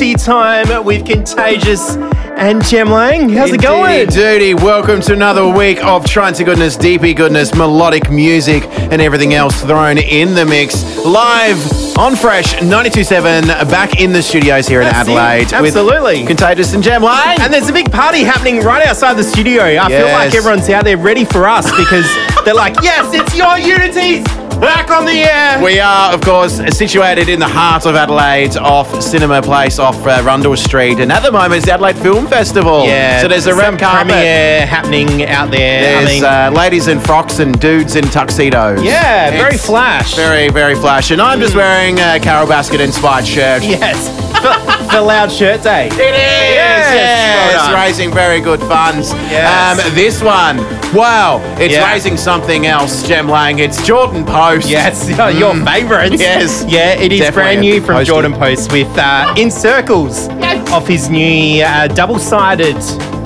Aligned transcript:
Unity 0.00 0.24
time 0.24 0.84
with 0.86 1.04
Contagious 1.04 1.96
and 2.38 2.64
Jem 2.64 2.88
Lang. 2.88 3.28
How's 3.28 3.52
it 3.52 3.60
going? 3.60 4.08
Duty, 4.08 4.54
welcome 4.54 5.02
to 5.02 5.12
another 5.12 5.46
week 5.46 5.84
of 5.84 6.06
trance 6.06 6.40
goodness, 6.40 6.74
deepy 6.74 7.12
goodness, 7.12 7.54
melodic 7.54 8.10
music, 8.10 8.64
and 8.64 9.02
everything 9.02 9.34
else 9.34 9.60
thrown 9.60 9.98
in 9.98 10.34
the 10.34 10.46
mix. 10.46 11.04
Live 11.04 11.98
on 11.98 12.16
Fresh 12.16 12.54
92.7, 12.54 13.46
back 13.70 14.00
in 14.00 14.14
the 14.14 14.22
studios 14.22 14.66
here 14.66 14.80
in 14.80 14.86
That's 14.86 15.06
it. 15.06 15.12
Adelaide. 15.12 15.52
Absolutely. 15.52 16.20
With 16.20 16.28
Contagious 16.28 16.72
and 16.72 16.82
Jem 16.82 17.02
Lang. 17.02 17.38
And 17.38 17.52
there's 17.52 17.68
a 17.68 17.72
big 17.72 17.92
party 17.92 18.20
happening 18.20 18.60
right 18.60 18.86
outside 18.86 19.18
the 19.18 19.24
studio. 19.24 19.62
I 19.62 19.88
feel 19.88 20.06
like 20.06 20.34
everyone's 20.34 20.70
out 20.70 20.84
there 20.84 20.96
ready 20.96 21.26
for 21.26 21.46
us 21.46 21.70
because 21.76 22.06
they're 22.46 22.54
like, 22.54 22.76
yes, 22.82 23.12
it's 23.12 23.36
your 23.36 23.58
Unities 23.58 24.24
back 24.60 24.90
on 24.90 25.04
the 25.06 25.12
air. 25.22 25.62
We 25.62 25.80
are, 25.80 26.12
of 26.12 26.20
course, 26.20 26.56
situated 26.76 27.28
in 27.28 27.38
the 27.40 27.48
heart 27.48 27.86
of 27.86 27.94
Adelaide, 27.94 28.56
off 28.56 29.02
Cinema 29.02 29.42
Place, 29.42 29.78
off 29.78 29.96
uh, 30.06 30.22
Rundle 30.24 30.56
Street, 30.56 30.98
and 31.00 31.10
at 31.10 31.22
the 31.22 31.32
moment 31.32 31.54
it's 31.54 31.66
the 31.66 31.72
Adelaide 31.72 31.98
Film 31.98 32.26
Festival. 32.26 32.84
yeah, 32.84 33.20
so 33.20 33.28
there's 33.28 33.46
a 33.46 33.54
red 33.54 33.78
carpet. 33.78 34.08
premiere 34.12 34.66
happening 34.66 35.24
out 35.24 35.50
there. 35.50 35.98
I 35.98 36.04
There's 36.04 36.08
mean, 36.20 36.24
uh, 36.24 36.50
ladies 36.54 36.88
in 36.88 37.00
frocks 37.00 37.38
and 37.38 37.58
dudes 37.60 37.96
in 37.96 38.04
tuxedos. 38.04 38.82
yeah, 38.82 39.30
very 39.30 39.56
flash. 39.56 40.14
Very, 40.14 40.48
very 40.50 40.74
flash. 40.74 41.10
And 41.10 41.20
I'm 41.20 41.40
just 41.40 41.54
wearing 41.54 41.98
a 41.98 42.18
Carole 42.20 42.46
Baskin 42.46 42.80
inspired 42.80 43.26
shirt. 43.26 43.62
yes, 43.62 44.08
for, 44.40 44.90
for 44.90 45.00
Loud 45.00 45.30
Shirt 45.32 45.62
Day. 45.62 45.86
It 45.86 45.92
is. 45.92 46.00
Yes, 46.00 46.94
Yes, 46.94 47.52
well 47.54 47.66
done. 47.72 47.80
raising 47.82 48.12
very 48.12 48.40
good 48.40 48.60
funds. 48.60 49.12
Yes. 49.30 49.78
Um, 49.86 49.94
this 49.94 50.22
one, 50.22 50.58
wow, 50.94 51.40
it's 51.58 51.74
Yeah. 51.74 51.90
raising 51.92 52.16
something 52.16 52.66
else. 52.66 53.06
Jem 53.06 53.28
Lang. 53.28 53.58
It's 53.58 53.78
Jordin 53.88 54.26
Post. 54.26 54.68
Yes, 54.68 55.08
your 55.38 55.54
favourites. 55.64 56.16
Mm. 56.16 56.20
Yes. 56.20 56.64
Yeah, 56.70 56.92
it 56.94 57.12
is 57.12 57.20
Definitely 57.20 57.42
brand 57.42 57.60
new 57.60 57.80
from 57.80 57.94
poster. 57.96 58.12
Jordin 58.12 58.38
Post 58.38 58.72
with 58.72 58.88
uh, 58.98 59.34
In 59.36 59.50
Circles 59.50 60.28
yes. 60.38 60.70
off 60.70 60.86
his 60.86 61.08
new 61.10 61.62
uh, 61.62 61.88
double 61.88 62.18
sided. 62.18 62.76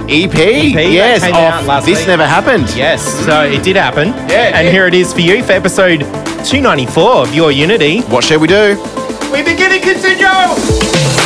EP. 0.07 0.31
that 0.33 0.91
yes. 0.93 1.23
off 1.33 1.87
this 1.87 2.01
week. 2.01 2.07
never 2.09 2.27
happened. 2.27 2.69
Yes, 2.77 3.03
so 3.25 3.43
it 3.45 3.63
did 3.65 3.77
happen. 3.77 4.09
Yeah, 4.29 4.49
it 4.49 4.55
and 4.55 4.65
did. 4.67 4.73
here 4.73 4.87
it 4.87 4.93
is 4.93 5.15
for 5.15 5.21
you 5.21 5.43
for 5.43 5.53
episode 5.53 6.01
294 6.45 7.11
of 7.23 7.35
Your 7.35 7.51
Unity. 7.51 8.01
What 8.03 8.23
shall 8.23 8.39
we 8.39 8.47
do? 8.49 8.77
We 9.33 9.43
begin 9.43 9.73
and 9.73 9.83
continue! 9.83 11.24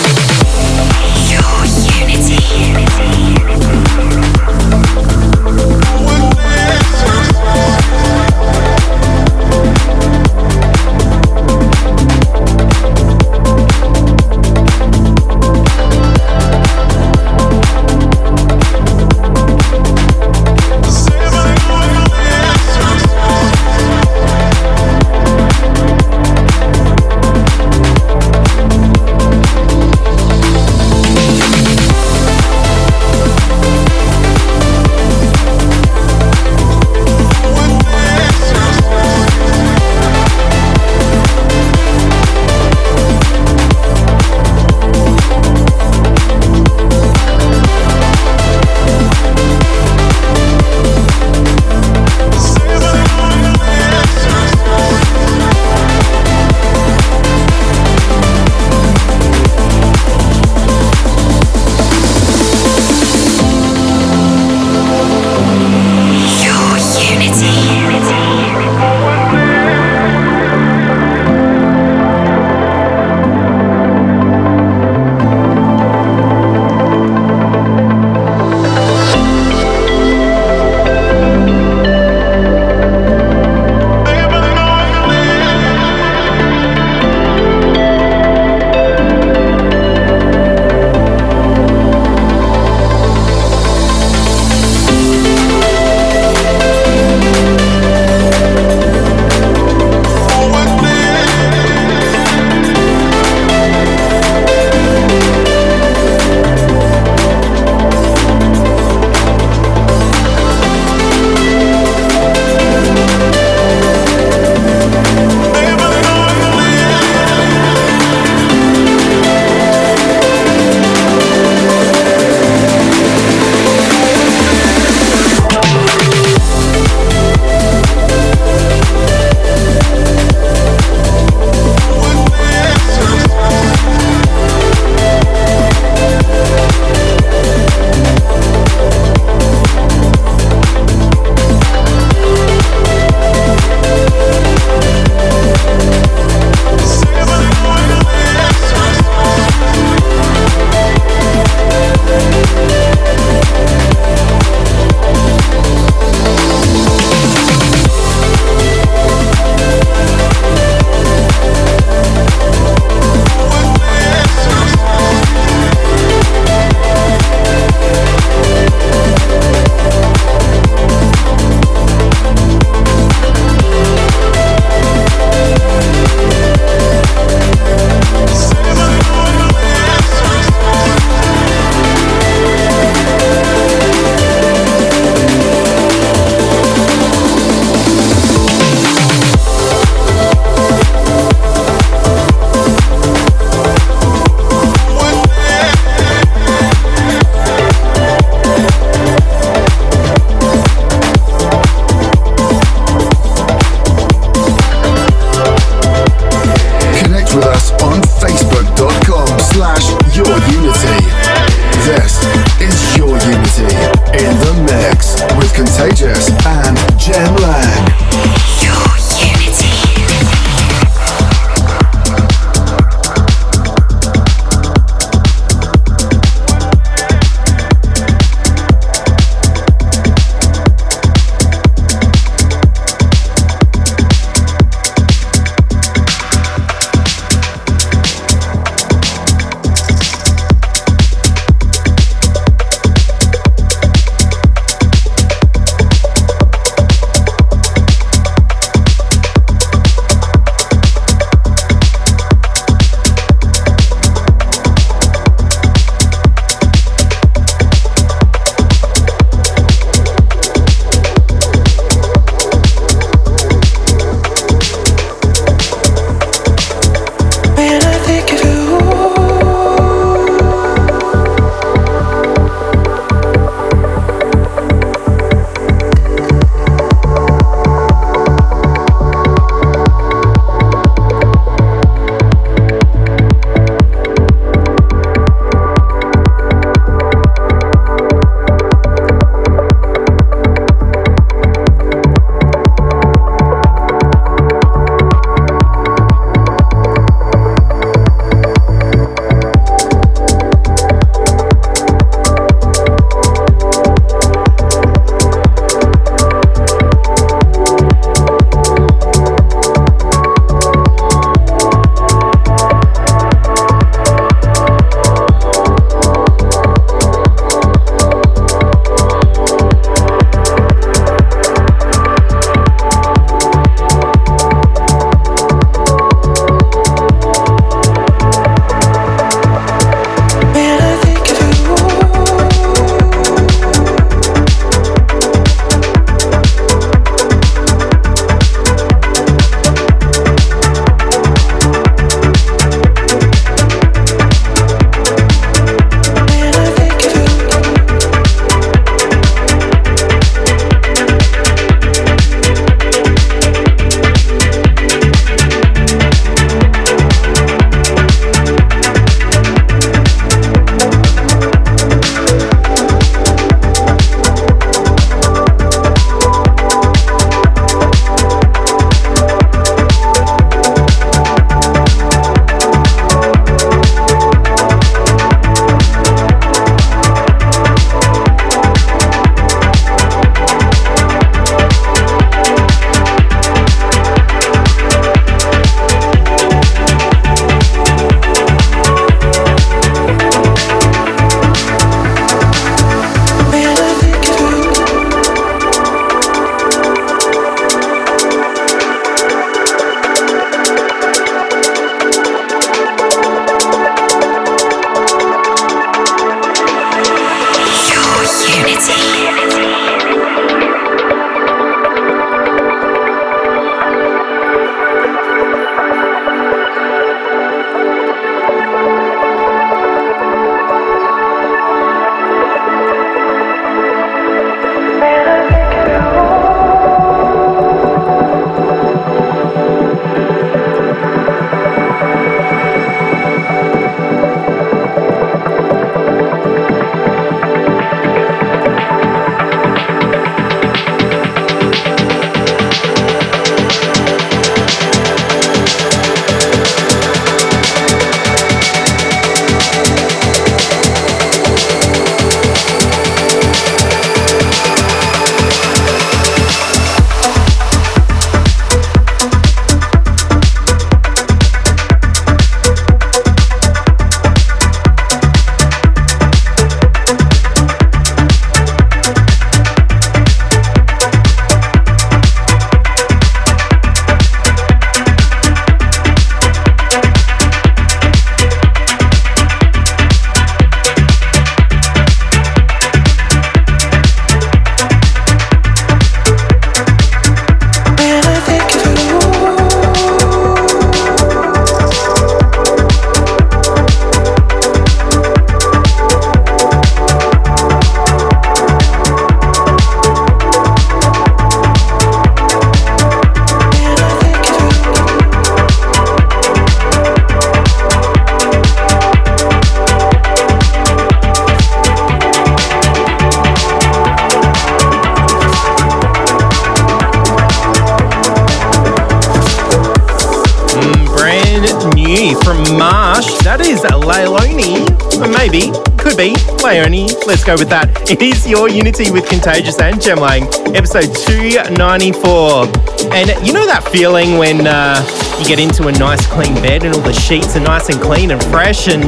Your 528.49 528.71
Unity 528.71 529.11
with 529.11 529.29
Contagious 529.29 529.79
and 529.79 530.01
Jem 530.01 530.21
Lang, 530.21 530.45
episode 530.75 531.15
294. 531.15 532.98
And 533.07 533.29
you 533.47 533.53
know 533.53 533.67
that 533.67 533.89
feeling 533.91 534.39
when 534.39 534.67
uh, 534.67 535.05
you 535.39 535.47
get 535.47 535.59
into 535.59 535.89
a 535.89 535.93
nice 535.93 536.25
clean 536.27 536.55
bed 536.55 536.85
and 536.85 536.95
all 536.95 537.03
the 537.03 537.13
sheets 537.13 537.57
are 537.57 537.61
nice 537.61 537.89
and 537.89 538.01
clean 538.01 538.31
and 538.31 538.43
fresh 538.45 538.89
and 538.89 539.05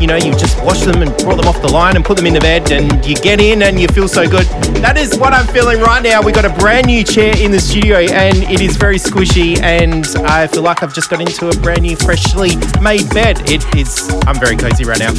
you 0.00 0.06
know, 0.06 0.16
you 0.16 0.32
just 0.32 0.58
wash 0.64 0.80
them 0.80 1.02
and 1.02 1.14
brought 1.18 1.36
them 1.36 1.46
off 1.46 1.60
the 1.60 1.70
line 1.70 1.94
and 1.94 2.04
put 2.04 2.16
them 2.16 2.24
in 2.24 2.32
the 2.32 2.40
bed 2.40 2.72
and 2.72 3.04
you 3.04 3.14
get 3.16 3.38
in 3.38 3.62
and 3.62 3.78
you 3.78 3.86
feel 3.88 4.08
so 4.08 4.28
good. 4.28 4.46
That 4.80 4.96
is 4.96 5.18
what 5.18 5.34
I'm 5.34 5.46
feeling 5.48 5.78
right 5.80 6.02
now. 6.02 6.22
We 6.22 6.32
got 6.32 6.46
a 6.46 6.56
brand 6.58 6.86
new 6.86 7.04
chair 7.04 7.36
in 7.38 7.50
the 7.50 7.60
studio 7.60 7.98
and 7.98 8.36
it 8.44 8.62
is 8.62 8.76
very 8.76 8.96
squishy 8.96 9.60
and 9.60 10.06
I 10.26 10.46
feel 10.46 10.62
like 10.62 10.82
I've 10.82 10.94
just 10.94 11.10
got 11.10 11.20
into 11.20 11.48
a 11.48 11.56
brand 11.60 11.82
new 11.82 11.96
freshly 11.96 12.56
made 12.80 13.10
bed. 13.10 13.50
It 13.50 13.62
is, 13.76 14.10
I'm 14.26 14.40
very 14.40 14.56
cozy 14.56 14.84
right 14.84 14.98
now. 14.98 15.12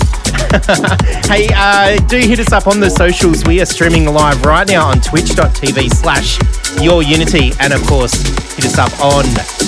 hey, 1.30 1.48
uh, 1.54 2.00
do 2.08 2.18
hit 2.18 2.40
us 2.40 2.52
up 2.52 2.66
on 2.66 2.80
the 2.80 2.90
socials. 2.90 3.46
We 3.46 3.62
are 3.62 3.68
streaming 3.68 4.06
live 4.06 4.44
right 4.44 4.68
now 4.68 4.88
on 4.88 5.00
twitch.tv 5.00 5.94
slash 5.94 6.40
your 6.82 7.04
unity 7.04 7.52
and 7.60 7.74
of 7.74 7.86
course 7.86 8.01
hit 8.02 8.66
us 8.66 8.80
up 8.80 8.92
on 9.00 9.24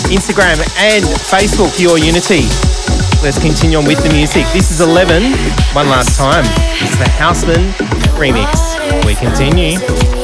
Instagram 0.09 0.57
and 0.79 1.05
Facebook, 1.05 1.79
Your 1.79 1.99
Unity. 1.99 2.47
Let's 3.21 3.37
continue 3.39 3.77
on 3.77 3.85
with 3.85 4.01
the 4.01 4.09
music. 4.09 4.45
This 4.53 4.71
is 4.71 4.81
Elevven, 4.81 5.31
one 5.75 5.87
last 5.87 6.17
time. 6.17 6.43
It's 6.81 6.97
the 6.97 7.05
Housman 7.05 7.71
remix. 8.17 9.05
We 9.05 9.13
continue. 9.13 10.22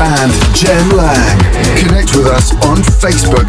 And 0.00 0.32
Jem 0.54 0.88
Lang. 0.90 1.38
Connect 1.78 2.16
with 2.16 2.26
us 2.26 2.52
on 2.66 2.78
facebook.com 2.78 3.45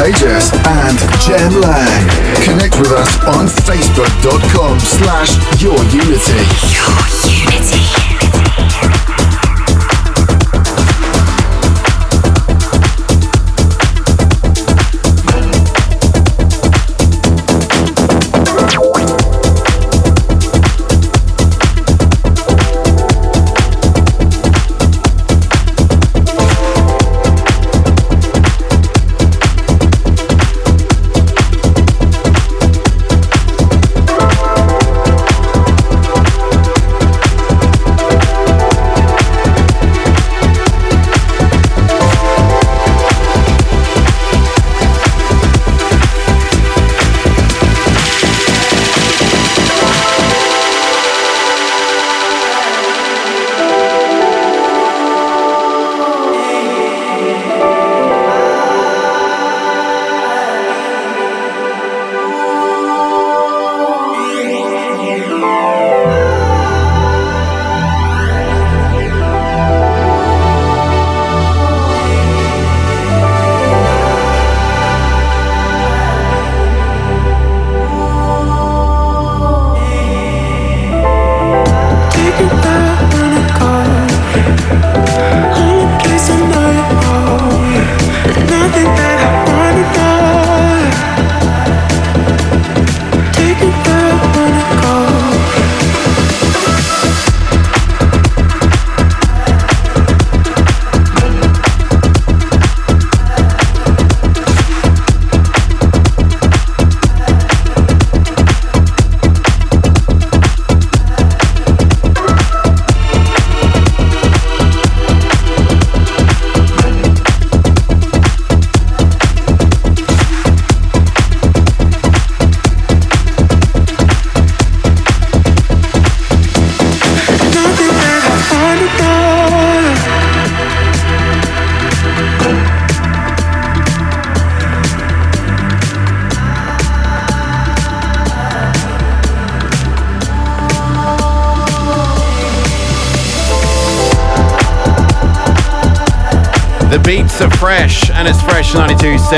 Contagious 0.00 0.50
and 0.64 0.98
Jem 1.20 1.60
Lang. 1.60 2.08
Connect 2.42 2.78
with 2.78 2.90
us 2.90 3.18
on 3.36 3.46
facebook.com 3.46 4.80
slash 4.80 5.36
your 5.60 5.76
unity. 5.92 6.40
Your 6.72 7.44
unity. 7.44 7.99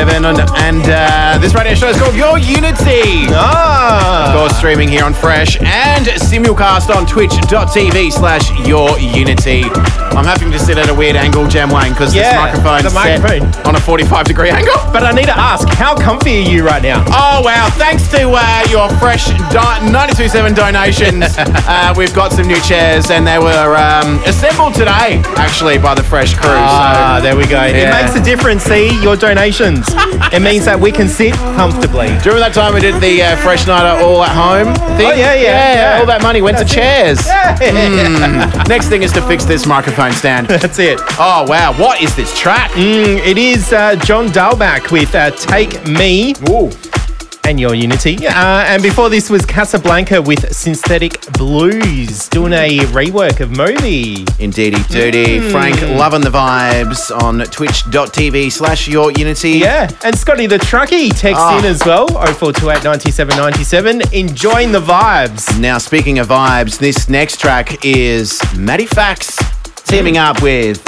92.7. 0.05 0.25
And, 0.25 0.51
and 0.57 0.83
uh, 0.89 1.39
this 1.39 1.55
radio 1.55 1.75
show 1.75 1.89
is 1.89 1.97
called 1.97 2.15
Your 2.15 2.39
Unity. 2.39 3.27
Ah. 3.31 4.33
Of 4.33 4.39
course, 4.39 4.57
streaming 4.59 4.89
here 4.89 5.05
on 5.05 5.15
Fresh 5.15 5.61
and 5.61 5.82
simulcast 6.43 6.95
on 6.95 7.07
twitch.tv 7.07 8.13
slash 8.13 8.51
Your 8.67 8.99
Unity. 8.99 9.63
I'm 10.13 10.25
having 10.25 10.51
to 10.53 10.59
sit 10.59 10.77
at 10.77 10.91
a 10.91 10.95
weird 10.95 11.17
angle, 11.17 11.47
Jem 11.47 11.71
Lang, 11.71 11.93
because 11.93 12.15
Yeah, 12.15 12.33
this 12.33 12.61
microphone's 12.61 12.83
the 12.85 12.91
set 12.91 13.67
on 13.67 13.77
a 13.77 13.81
45 13.81 14.27
degree 14.27 14.51
angle. 14.51 14.75
But 14.93 15.05
I 15.05 15.13
need 15.13 15.27
to 15.27 15.39
ask, 15.39 15.69
how 15.69 15.95
comfy 15.97 16.45
are 16.45 16.51
you 16.51 16.65
right 16.67 16.83
now? 16.83 17.05
Oh 17.09 17.41
wow! 17.45 17.69
Thanks 17.73 18.09
to 18.11 18.31
uh, 18.35 18.67
your 18.69 18.89
fresh 18.99 19.29
do- 19.29 19.89
927 19.89 20.55
donations, 20.55 21.25
uh, 21.39 21.95
we've 21.97 22.15
got 22.15 22.33
some 22.33 22.47
new 22.47 22.61
chairs, 22.61 23.11
and 23.11 23.27
they 23.27 23.39
were 23.39 23.77
um, 23.77 24.19
assembled 24.25 24.75
today, 24.75 25.23
actually, 25.37 25.79
by 25.79 25.95
the 25.95 26.03
Fresh 26.03 26.35
crew. 26.35 26.51
Ah, 26.51 27.17
so 27.19 27.23
there 27.23 27.37
we 27.37 27.45
go. 27.45 27.63
Yeah. 27.65 27.89
It 27.89 28.03
makes 28.03 28.15
a 28.19 28.23
difference, 28.23 28.65
see, 28.65 29.01
your 29.03 29.17
donations. 29.17 29.87
it 30.33 30.43
means 30.43 30.65
that 30.67 30.79
we 30.79 30.93
can 30.93 31.09
sit 31.09 31.33
comfortably. 31.57 32.09
Do 32.09 32.13
you 32.13 32.19
remember 32.37 32.41
that 32.41 32.55
time 32.55 32.75
we 32.75 32.81
did 32.81 33.01
the 33.01 33.23
uh, 33.23 33.37
Fresh 33.37 33.67
Nighter 33.67 34.03
all 34.05 34.23
at 34.23 34.35
home 34.35 34.75
thing? 34.99 35.07
Oh, 35.07 35.15
yeah, 35.15 35.35
yeah, 35.35 35.95
yeah. 35.95 36.01
All 36.01 36.07
that 36.07 36.21
money 36.23 36.32
went 36.41 36.57
to 36.59 36.65
chairs. 36.65 37.27
Yeah. 37.27 38.65
Next 38.69 38.89
thing 38.89 39.03
is 39.03 39.13
to 39.13 39.23
fix 39.23 39.45
this 39.45 39.67
microphone 39.67 40.13
stand. 40.13 40.47
That's 40.63 40.79
it. 40.79 40.99
Oh 41.19 41.45
wow! 41.49 41.75
What 41.79 42.01
is 42.01 42.15
this 42.17 42.39
track? 42.39 42.71
Mm, 42.73 43.19
it 43.27 43.37
is 43.37 43.73
uh, 43.73 43.97
John 43.97 44.29
Dahlback 44.29 44.91
with 44.91 45.15
uh, 45.15 45.31
Take 45.33 45.85
Me 45.87 46.35
Ooh. 46.49 46.71
and 47.45 47.59
Your 47.61 47.75
Unity. 47.75 48.27
Uh, 48.27 48.65
and 48.67 48.83
before 48.83 49.11
this 49.11 49.29
was 49.29 49.43
Kasablanca 49.43 50.25
with 50.25 50.55
Synthetic 50.55 51.21
Blues 51.33 52.29
doing 52.29 52.53
a 52.53 52.79
rework 52.93 53.41
of 53.41 53.51
Moby. 53.57 54.25
Indeedy 54.39 54.77
doody. 54.89 55.51
Frank 55.51 55.81
loving 55.99 56.21
the 56.21 56.31
vibes 56.31 57.11
on 57.23 57.39
twitch.tv 57.41 58.51
slash 58.53 58.89
your 58.89 59.11
unity. 59.13 59.51
Yeah, 59.53 59.91
and 60.05 60.17
Scotty 60.17 60.47
the 60.47 60.59
Truckie 60.59 61.09
texts 61.11 61.43
Ah. 61.45 61.59
in 61.59 61.65
as 61.65 61.83
well, 61.85 62.07
0428 62.09 62.85
97 62.85 63.37
97, 63.37 64.03
enjoying 64.13 64.73
the 64.73 64.81
vibes. 64.81 65.59
Now, 65.59 65.79
speaking 65.79 66.19
of 66.19 66.29
vibes, 66.29 66.79
this 66.79 67.09
next 67.09 67.41
track 67.41 67.85
is 67.85 68.41
Matty 68.57 68.87
Fax 68.87 69.37
teaming 69.85 70.19
up 70.19 70.41
with 70.43 70.83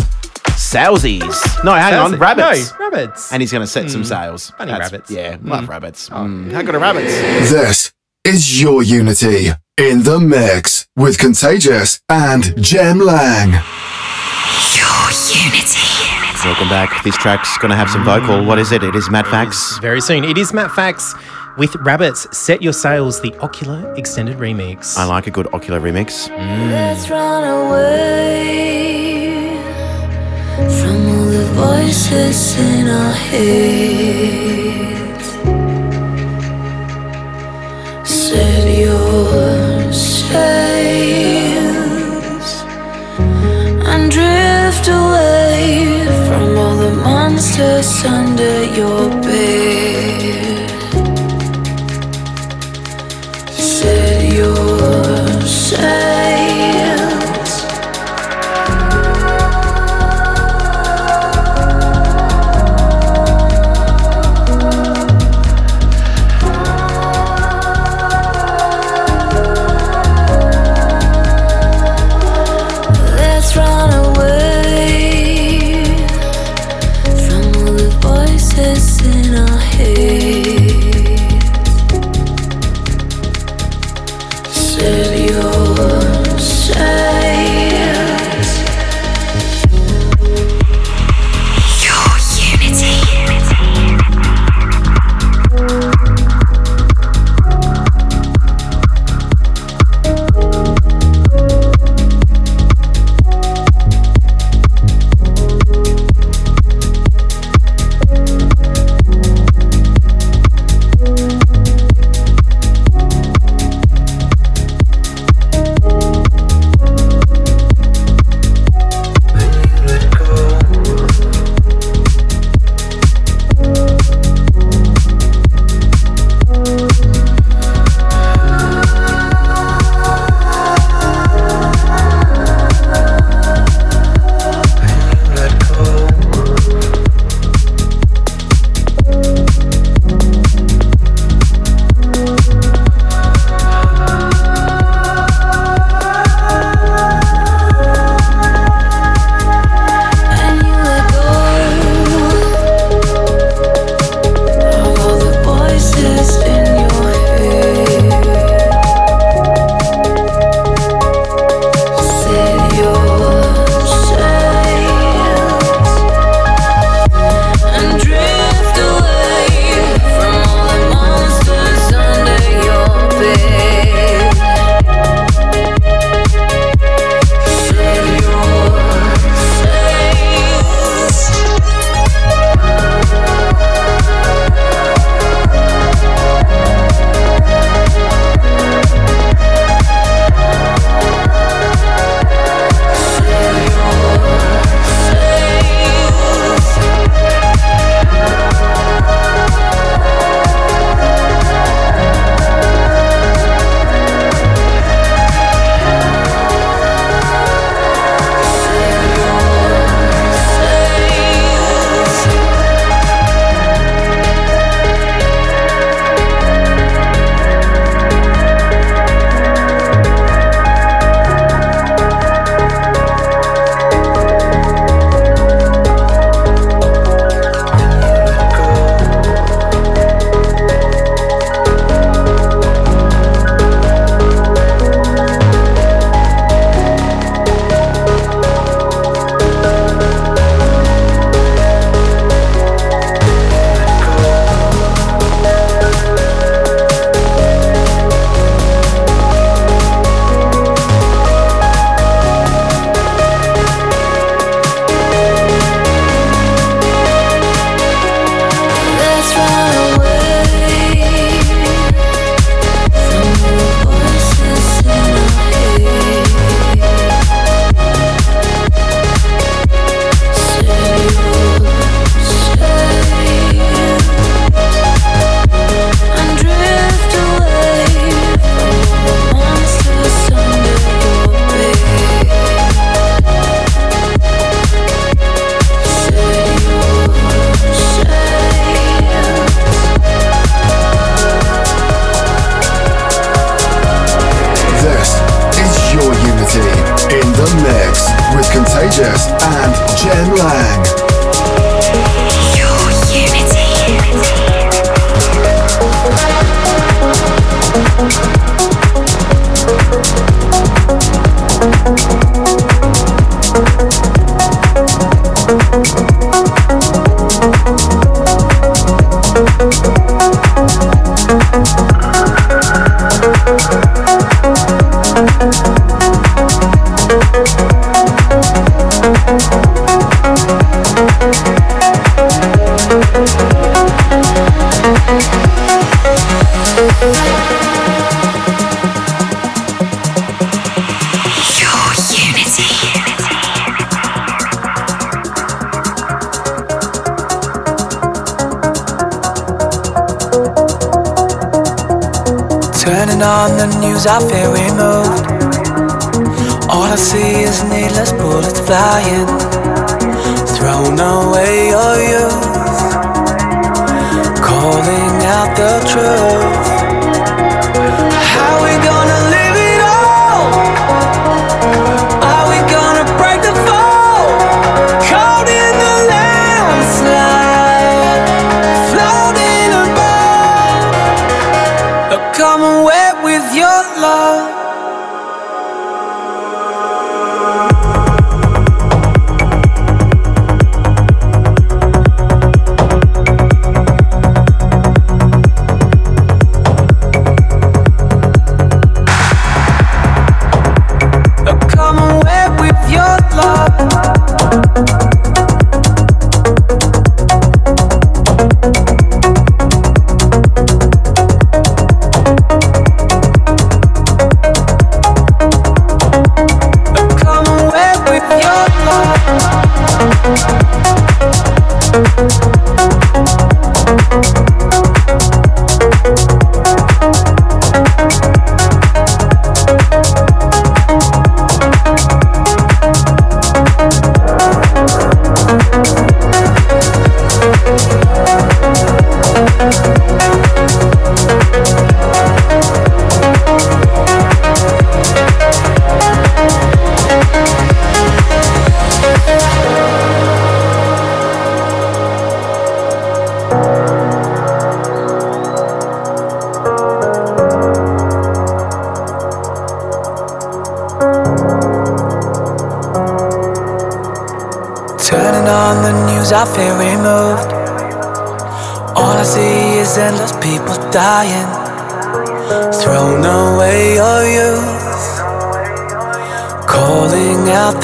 Salesies. 0.56 1.64
No, 1.64 1.74
hang 1.74 1.94
on, 1.94 2.12
RBBTS. 2.14 2.72
No, 2.78 2.78
rabbits. 2.90 3.32
And 3.32 3.42
he's 3.42 3.50
going 3.52 3.62
to 3.62 3.66
set 3.66 3.90
some 3.90 4.04
sales. 4.04 4.50
Funny 4.56 4.72
rabbits. 4.72 5.10
Yeah, 5.10 5.36
love 5.42 5.68
rabbits. 5.68 6.08
Mm, 6.10 6.52
how 6.52 6.62
good 6.62 6.74
are 6.74 6.78
rabbits? 6.78 7.12
This 7.50 7.92
is 8.24 8.60
your 8.62 8.82
unity 8.82 9.50
in 9.76 10.02
the 10.04 10.20
mix 10.20 10.86
with 10.96 11.18
Contagious 11.18 12.00
and 12.08 12.54
Jem 12.62 13.00
Lang. 13.00 13.50
Your 13.50 15.10
unity. 15.34 15.80
Welcome 16.44 16.68
back. 16.68 17.02
This 17.02 17.16
track's 17.16 17.58
going 17.58 17.70
to 17.70 17.76
have 17.76 17.90
some 17.90 18.04
vocal. 18.04 18.44
What 18.44 18.60
is 18.60 18.70
it? 18.70 18.84
It 18.84 18.94
is 18.94 19.10
Mat 19.10 19.26
Fax. 19.26 19.78
Very 19.78 20.00
soon. 20.00 20.22
It 20.24 20.38
is 20.38 20.52
Mat 20.52 20.70
Fax 20.70 21.14
with 21.58 21.72
RBBTS, 21.72 22.32
Set 22.32 22.62
Your 22.62 22.72
Sails, 22.72 23.20
the 23.20 23.32
OCULA 23.32 23.98
Extended 23.98 24.36
Remix. 24.36 24.96
I 24.96 25.04
like 25.06 25.26
a 25.26 25.32
good 25.32 25.46
OCULA 25.46 25.80
remix. 25.80 26.28
Let's 26.30 27.10
run 27.10 27.44
away 27.66 29.56
from 30.56 31.08
all 31.08 31.24
the 31.26 31.46
voices 31.54 32.56
in 32.58 32.88
our 32.88 33.12
heads. 33.12 34.44
Set 38.08 38.78
your 38.78 39.63
sails 40.34 41.44
and 43.90 44.02
drift 44.10 44.86
away 44.88 46.06
from 46.26 46.46
all 46.62 46.76
the 46.84 46.92
monsters 47.08 47.90
under 48.04 48.56
your 48.80 49.02
bed. 49.26 50.70
Set 53.52 54.32
your 54.32 55.40
sails. 55.46 56.43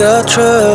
the 0.01 0.23
truth. 0.27 0.70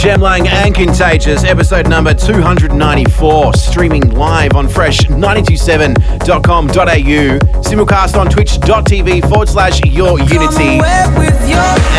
Jem 0.00 0.20
Lang 0.22 0.48
and 0.48 0.74
Contagious, 0.74 1.44
episode 1.44 1.86
number 1.86 2.14
294, 2.14 3.52
streaming 3.52 4.08
live 4.12 4.54
on 4.54 4.66
fresh927.com.au, 4.66 7.60
simulcast 7.60 8.18
on 8.18 8.30
twitch.tv 8.30 9.20
forward 9.28 9.46
slash 9.46 9.84
your 9.84 10.18
unity, 10.18 10.80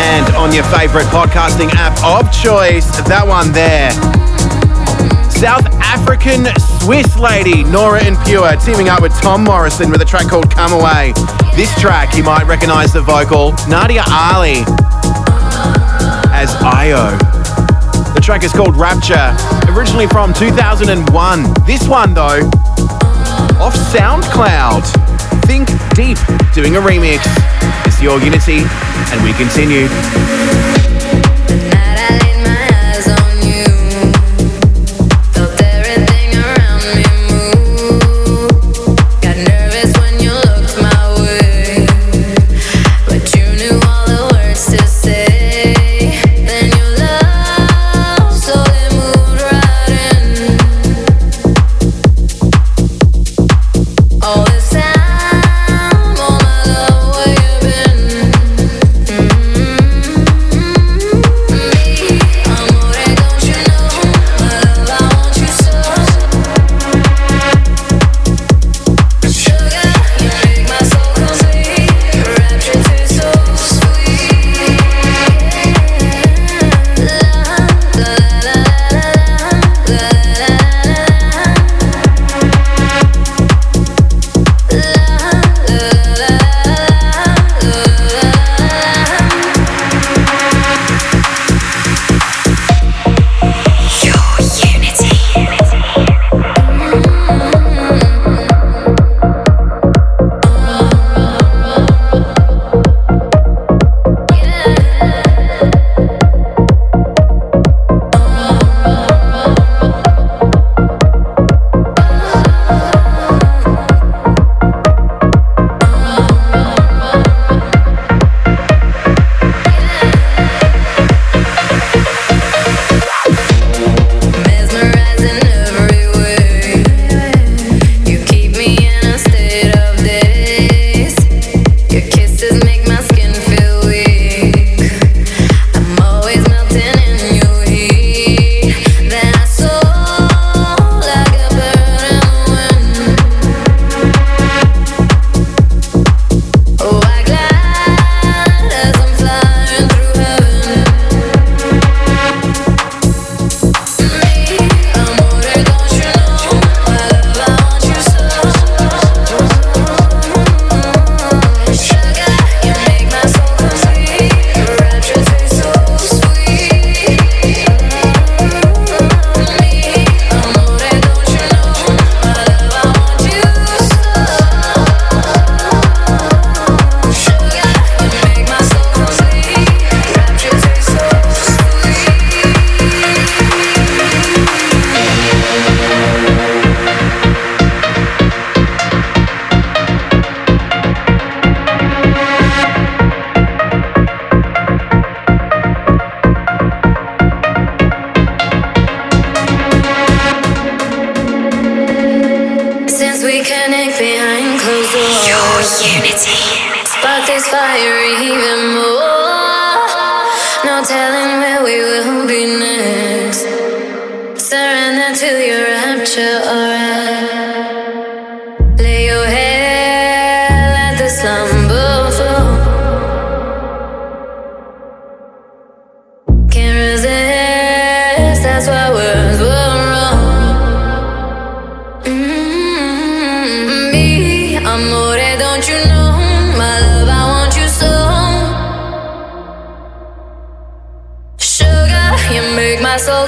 and 0.02 0.34
on 0.34 0.52
your 0.52 0.64
favorite 0.64 1.06
podcasting 1.14 1.70
app 1.74 1.96
of 2.02 2.24
choice, 2.32 2.90
that 3.06 3.24
one 3.24 3.52
there. 3.52 3.92
South 5.30 5.64
African 5.80 6.48
Swiss 6.80 7.16
lady 7.16 7.62
Nora 7.62 8.02
En 8.02 8.16
Pure 8.24 8.56
teaming 8.56 8.88
up 8.88 9.00
with 9.00 9.12
Tom 9.20 9.44
Morrison 9.44 9.92
with 9.92 10.02
a 10.02 10.04
track 10.04 10.28
called 10.28 10.50
Come 10.50 10.72
Away. 10.72 11.12
This 11.54 11.72
track, 11.80 12.16
you 12.16 12.24
might 12.24 12.48
recognize 12.48 12.92
the 12.92 13.00
vocal, 13.00 13.52
Nadia 13.68 14.02
Ali 14.08 14.64
as 16.34 16.50
iio 16.56 17.31
track 18.22 18.44
is 18.44 18.52
called 18.52 18.76
Rapture, 18.76 19.34
originally 19.70 20.06
from 20.06 20.32
2001. 20.32 21.54
This 21.66 21.88
one, 21.88 22.14
though, 22.14 22.48
off 23.58 23.74
SoundCloud. 23.92 24.84
Think 25.44 25.68
Deep 25.94 26.18
doing 26.54 26.76
a 26.76 26.80
remix. 26.80 27.20
It's 27.84 28.00
your 28.00 28.20
Unity, 28.20 28.60
and 29.10 29.22
we 29.24 29.32
continue. 29.32 30.81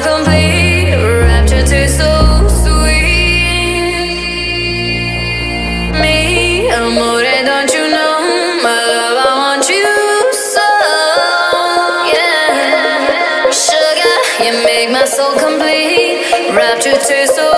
Complete. 0.03 0.55
So 1.87 2.15
amore, 6.75 7.23
don't 7.45 7.73
you 7.73 7.89
know? 7.91 8.61
My 8.63 8.81
love, 8.95 9.17
I 9.27 9.33
want 9.43 9.69
you 9.69 9.85
so. 10.33 10.69
Yeah, 12.13 13.51
sugar, 13.51 14.17
you 14.45 14.53
make 14.65 14.91
my 14.91 15.05
soul 15.05 15.39
complete. 15.39 16.25
Rapture 16.55 16.99
tastes 17.07 17.37
so. 17.37 17.54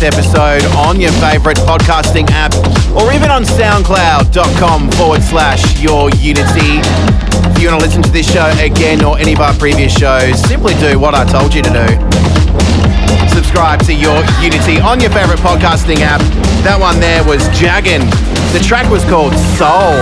Episode 0.00 0.62
on 0.76 1.00
your 1.00 1.10
favourite 1.18 1.56
podcasting 1.56 2.24
app, 2.30 2.54
or 2.94 3.12
even 3.12 3.30
on 3.30 3.42
soundcloud.com 3.42 4.92
forward 4.92 5.22
slash 5.22 5.82
your 5.82 6.08
Unity. 6.10 6.78
If 7.50 7.60
you 7.60 7.68
want 7.68 7.80
to 7.80 7.86
listen 7.86 8.02
to 8.02 8.10
this 8.10 8.30
show 8.30 8.46
again 8.62 9.04
or 9.04 9.18
any 9.18 9.32
of 9.32 9.40
our 9.40 9.52
previous 9.54 9.92
shows, 9.92 10.40
simply 10.40 10.74
do 10.74 11.00
what 11.00 11.16
I 11.16 11.24
told 11.24 11.52
you 11.52 11.62
to 11.62 11.70
do. 11.70 11.88
Subscribe 13.34 13.80
to 13.86 13.92
Your 13.92 14.22
Unity 14.40 14.78
on 14.78 15.00
your 15.00 15.10
favorite 15.10 15.40
podcasting 15.40 15.98
app. 15.98 16.20
That 16.62 16.78
one 16.78 17.00
there 17.00 17.24
was 17.24 17.42
Jagin. 17.50 18.06
The 18.52 18.62
track 18.64 18.88
was 18.90 19.02
called 19.04 19.34
Soul. 19.58 19.98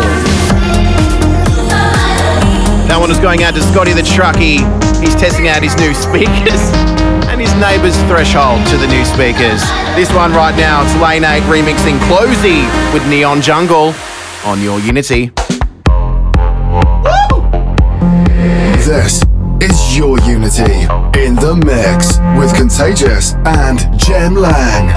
That 2.84 2.98
one 3.00 3.08
was 3.08 3.18
going 3.18 3.44
out 3.44 3.54
to 3.54 3.62
Scotty 3.62 3.94
the 3.94 4.02
Trucky. 4.02 4.60
He's 5.00 5.16
testing 5.16 5.48
out 5.48 5.62
his 5.62 5.74
new 5.76 5.94
speakers 6.04 6.95
and 7.36 7.46
his 7.46 7.54
neighbour's 7.60 7.96
threshold 8.04 8.66
to 8.66 8.78
the 8.78 8.86
new 8.86 9.04
speakers. 9.04 9.60
This 9.94 10.10
one 10.12 10.32
right 10.32 10.56
now, 10.56 10.82
it's 10.82 10.94
Lane 10.96 11.22
8 11.22 11.42
remixing 11.42 11.98
CloZee 12.08 12.64
with 12.94 13.06
Neon 13.08 13.42
Jungle 13.42 13.92
on 14.44 14.62
Your 14.62 14.80
Unity. 14.80 15.30
This 18.86 19.22
is 19.60 19.96
Your 19.96 20.18
Unity 20.20 20.86
in 21.20 21.34
the 21.34 21.60
mix 21.66 22.18
with 22.40 22.54
Contagious 22.56 23.34
and 23.44 23.80
Jem 23.98 24.34
Lang. 24.34 24.94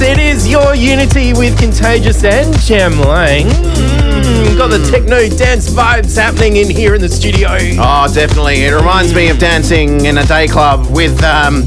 Your 0.00 0.74
Unity 0.74 1.32
with 1.32 1.58
Contagious 1.58 2.24
and 2.24 2.58
Jem 2.60 2.98
Lang. 2.98 3.46
Mm, 3.46 4.56
got 4.56 4.68
the 4.68 4.78
techno 4.90 5.28
dance 5.28 5.70
vibes 5.70 6.16
happening 6.16 6.56
in 6.56 6.68
here 6.68 6.94
in 6.94 7.00
the 7.00 7.08
studio. 7.08 7.50
Oh, 7.78 8.12
definitely. 8.12 8.64
It 8.64 8.74
reminds 8.74 9.14
me 9.14 9.28
of 9.28 9.38
dancing 9.38 10.06
in 10.06 10.18
a 10.18 10.24
day 10.24 10.48
club 10.48 10.86
with 10.90 11.22
um, 11.22 11.64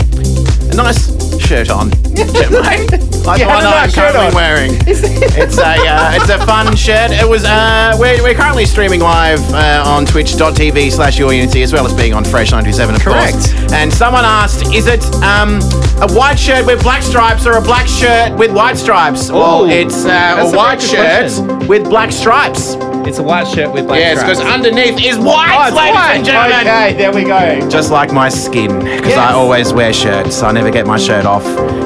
a 0.69 0.75
nice 0.75 1.39
shirt 1.39 1.69
on. 1.69 1.91
like 3.25 3.39
the 3.39 3.47
one 3.47 3.63
I'm 3.63 3.91
currently 3.91 4.35
wearing. 4.35 4.71
it's 4.87 5.57
a 5.57 5.63
uh, 5.63 6.11
it's 6.15 6.29
a 6.29 6.45
fun 6.45 6.75
shirt. 6.75 7.11
It 7.11 7.27
was 7.27 7.45
uh, 7.45 7.95
we're, 7.99 8.21
we're 8.21 8.33
currently 8.33 8.65
streaming 8.65 8.99
live 8.99 9.39
uh, 9.53 9.83
on 9.85 10.05
twitch.tv 10.05 10.91
slash 10.91 11.17
your 11.17 11.33
unity 11.33 11.63
as 11.63 11.73
well 11.73 11.85
as 11.85 11.93
being 11.93 12.13
on 12.13 12.23
Fresh 12.25 12.51
97 12.51 12.95
of 12.95 13.01
Correct. 13.01 13.33
course. 13.33 13.71
And 13.73 13.91
someone 13.93 14.25
asked, 14.25 14.73
is 14.73 14.87
it 14.87 15.03
um, 15.23 15.59
a 16.01 16.11
white 16.13 16.37
shirt 16.37 16.65
with 16.65 16.81
black 16.83 17.01
stripes 17.01 17.45
or 17.45 17.53
a 17.53 17.61
black 17.61 17.87
shirt 17.87 18.37
with 18.37 18.51
white 18.51 18.77
stripes? 18.77 19.31
well, 19.31 19.63
Ooh, 19.65 19.69
it's 19.69 20.05
uh, 20.05 20.49
a 20.51 20.55
white 20.55 20.81
shirt 20.81 21.31
question. 21.31 21.67
with 21.67 21.83
black 21.85 22.11
stripes. 22.11 22.75
It's 23.05 23.19
a 23.19 23.23
white 23.23 23.47
shirt 23.47 23.73
with 23.73 23.85
black 23.87 23.99
yes, 23.99 24.19
stripes. 24.19 24.39
because 24.39 24.53
underneath 24.53 24.99
is 25.03 25.17
white, 25.17 25.53
Oh, 25.55 25.67
it's 25.67 25.75
ladies 25.75 25.95
white. 25.95 26.15
and 26.15 26.25
gentlemen. 26.25 26.59
Okay, 26.61 26.93
there 26.97 27.11
we 27.13 27.23
go. 27.23 27.69
Just 27.69 27.91
like 27.91 28.11
my 28.11 28.29
skin, 28.29 28.79
because 28.79 29.09
Yes. 29.09 29.17
I 29.17 29.33
always 29.33 29.73
wear 29.73 29.91
shirts. 29.93 30.41
I 30.41 30.51
never 30.51 30.71
get 30.71 30.87
my 30.87 30.97
shirt 30.97 31.25
off. 31.25 31.43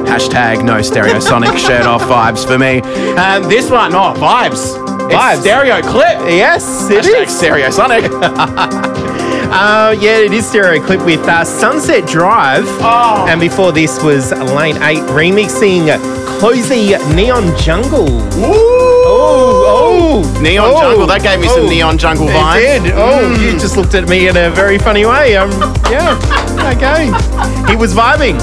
Hashtag 0.07 0.63
no 0.63 0.76
stereosonic 0.80 1.57
shirt 1.68 1.86
off 1.86 2.03
vibes 2.03 2.45
for 2.45 2.57
me. 2.57 2.82
And 3.18 3.45
this 3.45 3.70
one, 3.70 3.93
oh, 3.93 4.13
vibes. 4.18 4.76
It's 5.09 5.15
Vibes. 5.15 5.41
Stereoclip. 5.43 6.30
Yes, 6.30 6.89
it 6.89 7.03
Hashtag 7.05 7.24
is. 7.28 7.41
stereosonic. 7.41 8.97
Uh, 9.49 9.95
yeah, 10.01 10.18
it 10.18 10.34
is 10.34 10.45
Stereoclip 10.45 11.03
with 11.05 11.22
uh, 11.22 11.43
Sunset 11.45 12.05
Drive. 12.05 12.65
Oh. 12.82 13.26
And 13.30 13.39
before 13.39 13.72
this 13.72 14.03
was 14.03 14.34
Lane 14.34 14.76
8 14.76 14.97
remixing 15.09 15.88
Cozy 16.39 16.89
Neon 17.15 17.57
Jungle. 17.57 18.07
Oh, 19.30 20.23
oh. 20.23 20.41
Neon 20.41 20.69
oh, 20.73 20.82
Jungle. 20.82 21.07
That 21.07 21.21
gave 21.21 21.39
me 21.39 21.47
some 21.47 21.65
oh. 21.65 21.69
Neon 21.69 21.97
Jungle 21.97 22.28
It 22.30 22.34
vibes. 22.34 22.84
did. 22.84 22.93
Oh, 22.95 23.36
you 23.41 23.51
just 23.59 23.75
looked 23.78 23.93
at 23.95 24.07
me 24.07 24.28
in 24.28 24.38
a 24.38 24.49
very 24.49 24.78
funny 24.78 25.05
way. 25.05 25.36
Um, 25.36 25.51
yeah, 25.91 26.17
okay. 26.75 27.05
He 27.69 27.75
was 27.75 27.93
vibing. 27.93 28.38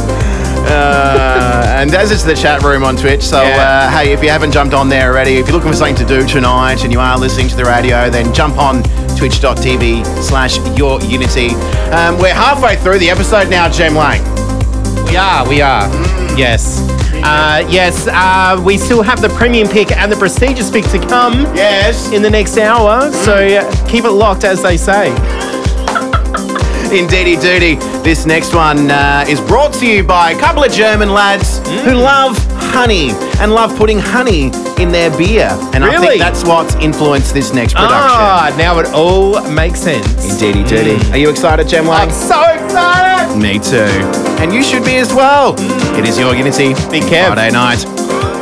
Uh, 0.66 1.76
and 1.76 1.94
as 1.94 2.10
it's 2.10 2.22
the 2.22 2.34
chat 2.34 2.62
room 2.62 2.84
on 2.84 2.96
Twitch, 2.96 3.22
so 3.22 3.42
Yeah. 3.42 3.88
uh, 3.90 3.90
hey, 3.98 4.12
if 4.12 4.22
you 4.22 4.30
haven't 4.30 4.50
jumped 4.52 4.72
on 4.74 4.88
there 4.88 5.10
already, 5.10 5.36
if 5.36 5.46
you're 5.46 5.56
looking 5.56 5.70
for 5.70 5.76
something 5.76 5.96
to 5.96 6.06
do 6.06 6.26
tonight 6.26 6.84
and 6.84 6.92
you 6.92 7.00
are 7.00 7.18
listening 7.18 7.48
to 7.48 7.56
the 7.56 7.64
radio, 7.64 8.08
then 8.08 8.32
jump 8.32 8.56
on 8.58 8.82
twitch.tv 9.16 10.04
slash 10.22 10.56
your 10.76 11.00
unity. 11.02 11.48
Um, 11.92 12.18
we're 12.18 12.32
halfway 12.34 12.76
through 12.76 12.98
the 12.98 13.10
episode 13.10 13.50
now, 13.50 13.68
Jem 13.68 13.94
Lang. 13.94 14.22
We 15.06 15.16
are, 15.16 15.46
we 15.48 15.60
are. 15.60 15.86
Yes. 16.36 16.80
Uh, 17.26 17.66
yes, 17.70 18.06
uh, 18.08 18.60
we 18.64 18.76
still 18.76 19.02
have 19.02 19.20
the 19.20 19.28
premium 19.30 19.66
pick 19.68 19.90
and 19.92 20.12
the 20.12 20.16
prestigious 20.16 20.70
pick 20.70 20.84
to 20.86 20.98
come 21.08 21.32
Yes. 21.54 22.12
in 22.12 22.20
the 22.22 22.30
next 22.30 22.58
hour. 22.58 23.10
So 23.12 23.34
uh, 23.34 23.86
keep 23.88 24.04
it 24.04 24.10
locked, 24.10 24.44
as 24.44 24.62
they 24.62 24.76
say. 24.76 25.08
Indeedy 26.92 27.36
doody. 27.36 27.76
This 28.04 28.24
next 28.26 28.54
one 28.54 28.90
uh, 28.90 29.24
is 29.26 29.40
brought 29.40 29.72
to 29.74 29.86
you 29.86 30.04
by 30.04 30.32
a 30.32 30.38
couple 30.38 30.62
of 30.62 30.70
German 30.70 31.08
lads 31.12 31.58
who 31.58 31.92
Mm. 31.94 32.02
love 32.02 32.53
honey 32.74 33.10
and 33.40 33.52
love 33.54 33.74
putting 33.76 33.98
honey 33.98 34.50
in 34.82 34.90
their 34.90 35.10
beer. 35.16 35.48
And 35.72 35.84
I 35.84 35.92
Really? 35.92 36.06
think 36.08 36.20
that's 36.20 36.44
what's 36.44 36.74
influenced 36.76 37.32
this 37.32 37.52
next 37.52 37.74
production. 37.74 38.20
Ah, 38.20 38.52
now 38.58 38.78
it 38.80 38.86
all 38.92 39.40
makes 39.50 39.80
sense. 39.80 40.06
Indeedy 40.32 40.64
doody. 40.64 40.98
Are 41.12 41.16
you 41.18 41.30
excited, 41.30 41.68
Jem 41.68 41.86
Lang? 41.86 42.08
I'm 42.08 42.10
so 42.10 42.42
excited! 42.42 43.36
Me 43.38 43.58
too. 43.58 43.88
And 44.42 44.52
you 44.52 44.62
should 44.62 44.84
be 44.84 44.96
as 44.96 45.12
well. 45.14 45.54
It 45.98 46.04
is 46.06 46.18
your 46.18 46.34
Unity. 46.34 46.74
Big 46.90 47.04
Kev. 47.04 47.28
Friday 47.32 47.50
night. 47.52 47.84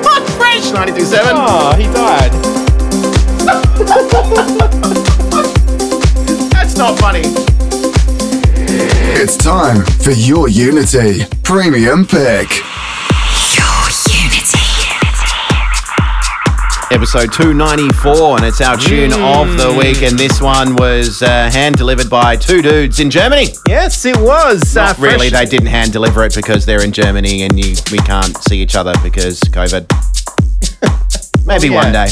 Hot 0.06 0.22
Fresh 0.38 0.72
92.7. 0.72 1.34
Oh, 1.34 1.74
he 1.76 1.84
died. 1.92 2.32
That's 6.52 6.76
not 6.76 6.98
funny. 6.98 7.22
It's 9.14 9.36
time 9.36 9.84
for 10.02 10.12
your 10.12 10.48
Unity 10.48 11.22
Premium 11.42 12.06
Pick. 12.06 12.48
Episode 16.92 17.32
294, 17.32 18.36
and 18.36 18.44
it's 18.44 18.60
our 18.60 18.76
tune 18.76 19.12
of 19.14 19.56
the 19.56 19.74
week. 19.78 20.02
And 20.02 20.18
this 20.18 20.40
one 20.42 20.76
was 20.76 21.22
uh, 21.22 21.50
hand 21.50 21.76
delivered 21.76 22.10
by 22.10 22.36
two 22.36 22.60
dudes 22.60 23.00
in 23.00 23.10
Germany. 23.10 23.46
Yes, 23.66 24.04
it 24.04 24.16
was. 24.18 24.74
Not 24.74 24.98
uh, 24.98 25.02
really. 25.02 25.30
fresh- 25.30 25.44
They 25.44 25.56
didn't 25.56 25.68
hand 25.68 25.92
deliver 25.92 26.22
it 26.24 26.34
because 26.34 26.66
they're 26.66 26.84
in 26.84 26.92
Germany 26.92 27.42
and 27.42 27.58
you, 27.58 27.74
we 27.90 27.98
can't 27.98 28.36
see 28.44 28.60
each 28.60 28.76
other 28.76 28.92
because 29.02 29.40
COVID. 29.40 29.86
Maybe 31.46 31.68
yeah. 31.68 31.74
one 31.82 31.92
day. 31.92 32.06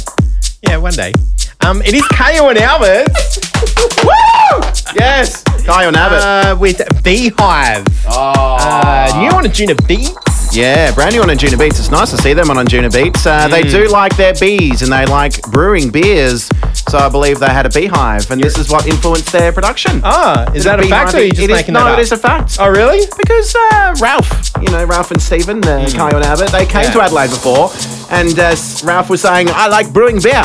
Yeah, 0.67 0.77
one 0.79 0.95
day. 0.95 1.13
Um, 1.61 1.83
it 1.83 1.93
is 1.95 2.03
Kyau 2.05 2.49
and 2.49 2.59
Albert 2.59 3.09
Woo! 4.03 4.71
Yes. 4.99 5.45
Kyau 5.65 5.89
and 5.89 5.97
Albert. 5.97 6.23
uh, 6.23 6.57
with 6.59 6.81
Beehive. 7.05 7.85
oh. 8.09 8.57
Uh, 8.59 9.13
new 9.21 9.37
tune 9.37 9.53
Juna 9.53 9.75
Beats. 9.87 10.17
Yeah, 10.53 10.91
brand 10.93 11.15
new 11.15 11.23
on 11.23 11.29
Anjuna 11.29 11.57
Beats. 11.59 11.79
It's 11.79 11.91
nice 11.91 12.11
to 12.11 12.17
see 12.19 12.33
them 12.35 12.51
on 12.51 12.57
Anjuna 12.57 12.93
Beats. 12.93 13.25
Uh, 13.25 13.47
They 13.49 13.63
Mm. 13.63 13.71
do 13.71 13.89
like 13.89 14.17
their 14.17 14.35
bees 14.35 14.83
and 14.83 14.93
they 14.93 15.07
like 15.07 15.41
brewing 15.43 15.91
beers. 15.91 16.49
So 16.89 16.99
I 16.99 17.09
believe 17.09 17.39
they 17.39 17.47
had 17.51 17.67
a 17.67 17.69
beehive, 17.69 18.29
and 18.33 18.43
this 18.43 18.59
is 18.59 18.69
what 18.69 18.85
influenced 18.87 19.31
their 19.31 19.53
production. 19.53 20.01
Ah, 20.03 20.47
is 20.53 20.65
that 20.65 20.81
a 20.81 20.89
fact 20.89 21.15
or 21.15 21.19
are 21.19 21.23
you 21.23 21.31
just 21.31 21.43
It 21.43 21.51
is- 21.51 21.57
making 21.57 21.75
no, 21.75 21.85
that 21.85 21.93
up? 21.93 21.99
it 21.99 22.03
is 22.03 22.11
a 22.13 22.17
fact. 22.17 22.57
Oh, 22.59 22.69
really? 22.69 23.07
Because 23.17 23.55
uh, 23.55 23.95
Ralph, 24.01 24.29
you 24.61 24.69
know, 24.71 24.85
Ralph 24.85 25.13
and 25.13 25.23
Stephen, 25.23 25.59
uh, 25.65 25.87
Kyau 25.87 26.13
and 26.15 26.25
Albert, 26.25 26.51
they 26.51 26.67
came 26.67 26.83
Mm. 26.83 26.85
Yeah. 26.87 26.91
to 26.95 27.03
Adelaide 27.03 27.31
before, 27.31 27.71
and 28.11 28.37
uh, 28.39 28.57
Ralph 28.83 29.09
was 29.09 29.21
saying, 29.21 29.51
I 29.55 29.69
like 29.69 29.93
brewing 29.93 30.21
beer. 30.21 30.43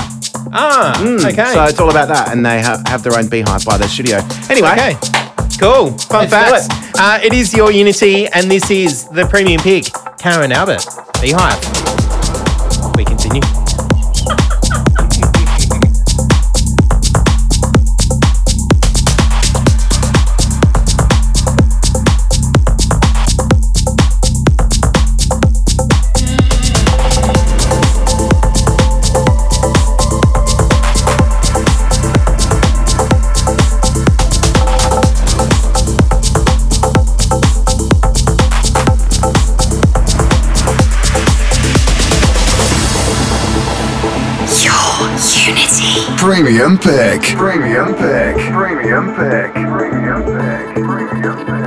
Ah, 0.54 1.02
okay. 1.02 1.54
So 1.54 1.64
it's 1.64 1.80
all 1.80 1.90
about 1.90 2.10
that, 2.10 2.32
and 2.32 2.46
they 2.46 2.62
ha- 2.62 2.82
have 2.88 3.02
their 3.02 3.18
own 3.18 3.28
beehive 3.28 3.66
by 3.66 3.78
their 3.78 3.88
studio. 3.90 4.22
Anyway, 4.50 4.70
Okay. 4.72 4.98
Cool. 5.60 5.98
Fun 5.98 6.30
Let's 6.30 6.68
do 6.68 6.68
facts. 6.68 7.00
Uh, 7.00 7.20
it 7.24 7.34
is 7.34 7.54
your 7.54 7.72
Unity, 7.72 8.28
and 8.28 8.50
this 8.50 8.70
is 8.70 9.08
the 9.10 9.26
premium 9.26 9.62
pick, 9.62 9.86
Karen 10.18 10.52
Albert, 10.52 10.86
Be 11.22 11.32
Beehive. 11.32 11.60
We 12.96 13.06
continue. 13.06 13.65
Premium 46.36 46.78
Pick. 46.78 47.22
Premium 47.38 47.96
Pick. 47.96 48.36
Premium 48.52 49.16
Pick. 49.16 49.54
Premium 49.54 50.22
Pick. 50.26 50.76
Premium 50.84 51.46
Pick. 51.46 51.65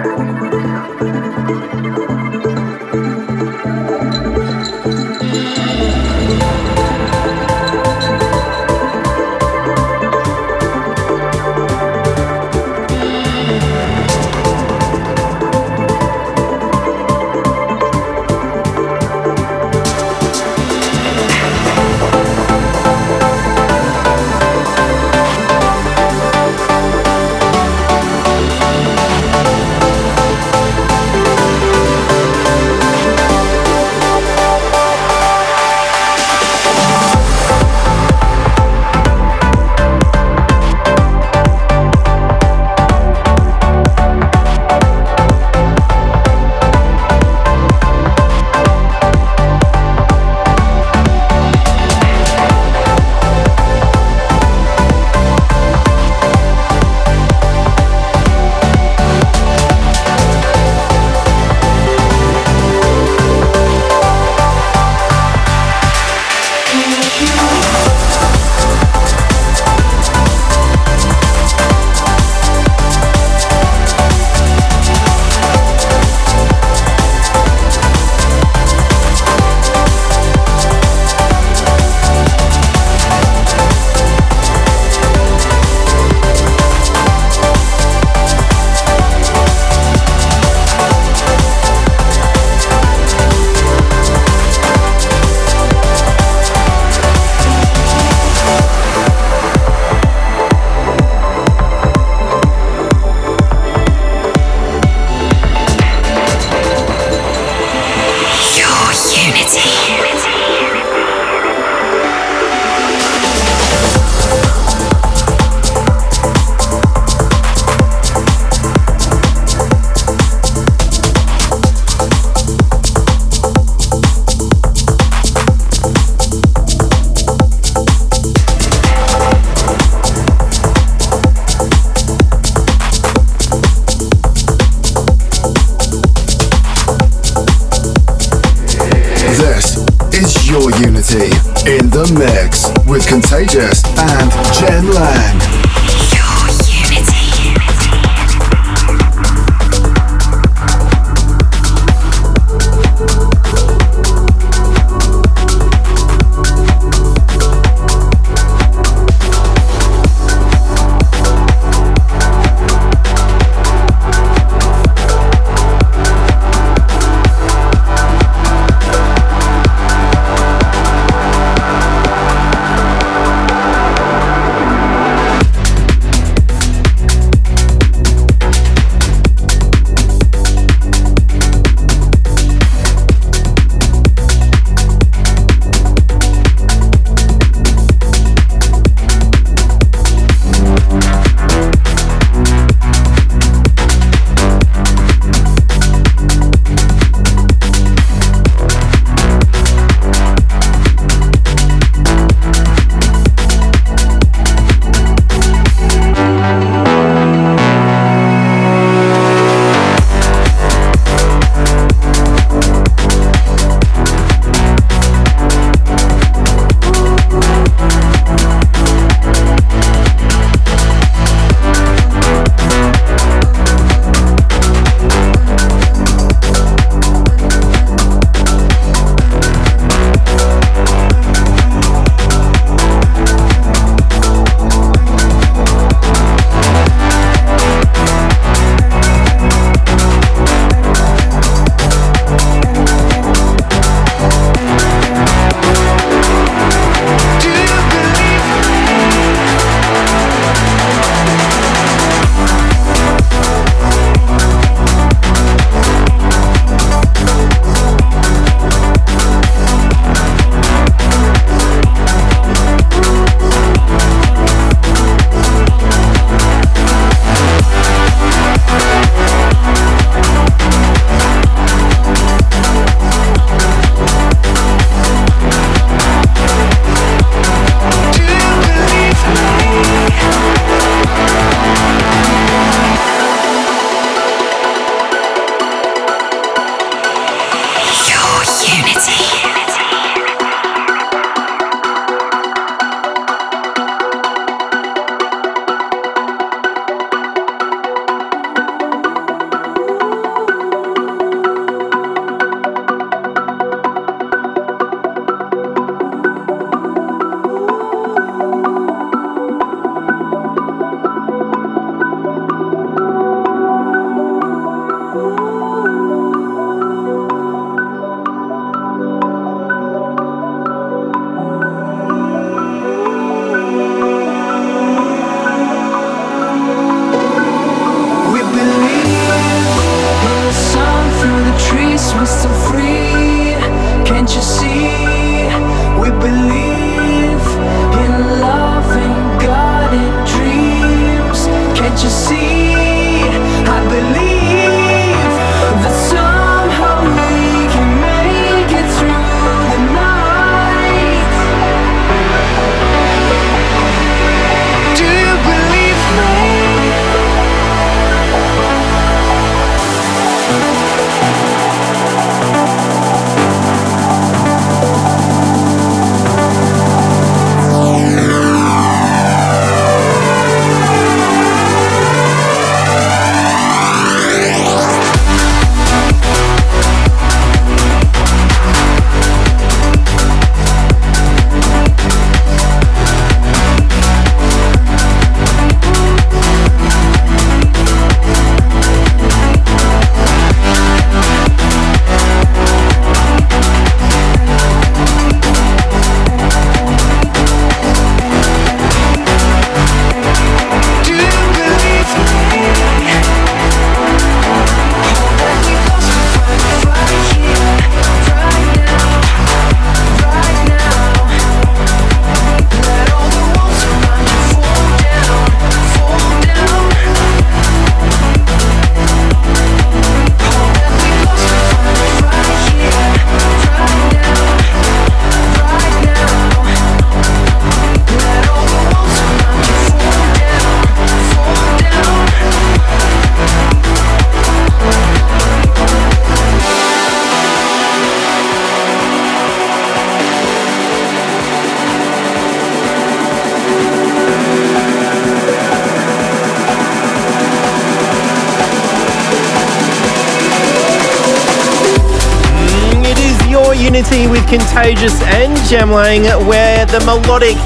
Contagious 454.49 455.21
and 455.25 455.55
Jem 455.69 455.91
Lang, 455.91 456.23
where 456.47 456.87
the 456.87 457.01
melodic 457.01 457.57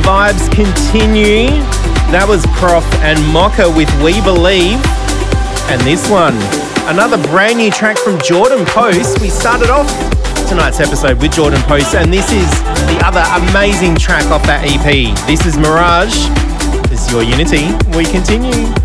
vibes 0.00 0.50
continue. 0.50 1.48
That 2.08 2.24
was 2.26 2.46
Proff 2.56 2.88
and 3.04 3.18
Mokka 3.36 3.68
with 3.68 3.92
We 4.00 4.16
Believe. 4.24 4.80
And 5.68 5.78
this 5.82 6.08
one, 6.08 6.32
another 6.88 7.20
brand 7.28 7.58
new 7.58 7.70
track 7.70 7.98
from 7.98 8.16
Jordin 8.18 8.64
Post. 8.64 9.20
We 9.20 9.28
started 9.28 9.68
off 9.68 9.92
tonight's 10.48 10.80
episode 10.80 11.20
with 11.20 11.32
Jordin 11.32 11.60
Post, 11.68 11.94
and 11.94 12.10
this 12.10 12.32
is 12.32 12.48
the 12.88 12.98
other 13.04 13.20
amazing 13.52 13.96
track 13.96 14.24
off 14.32 14.42
that 14.44 14.64
EP. 14.64 15.12
This 15.26 15.44
is 15.44 15.58
Mirage. 15.58 16.16
This 16.88 17.04
is 17.04 17.12
your 17.12 17.22
Unity. 17.22 17.76
We 17.92 18.04
continue. 18.08 18.81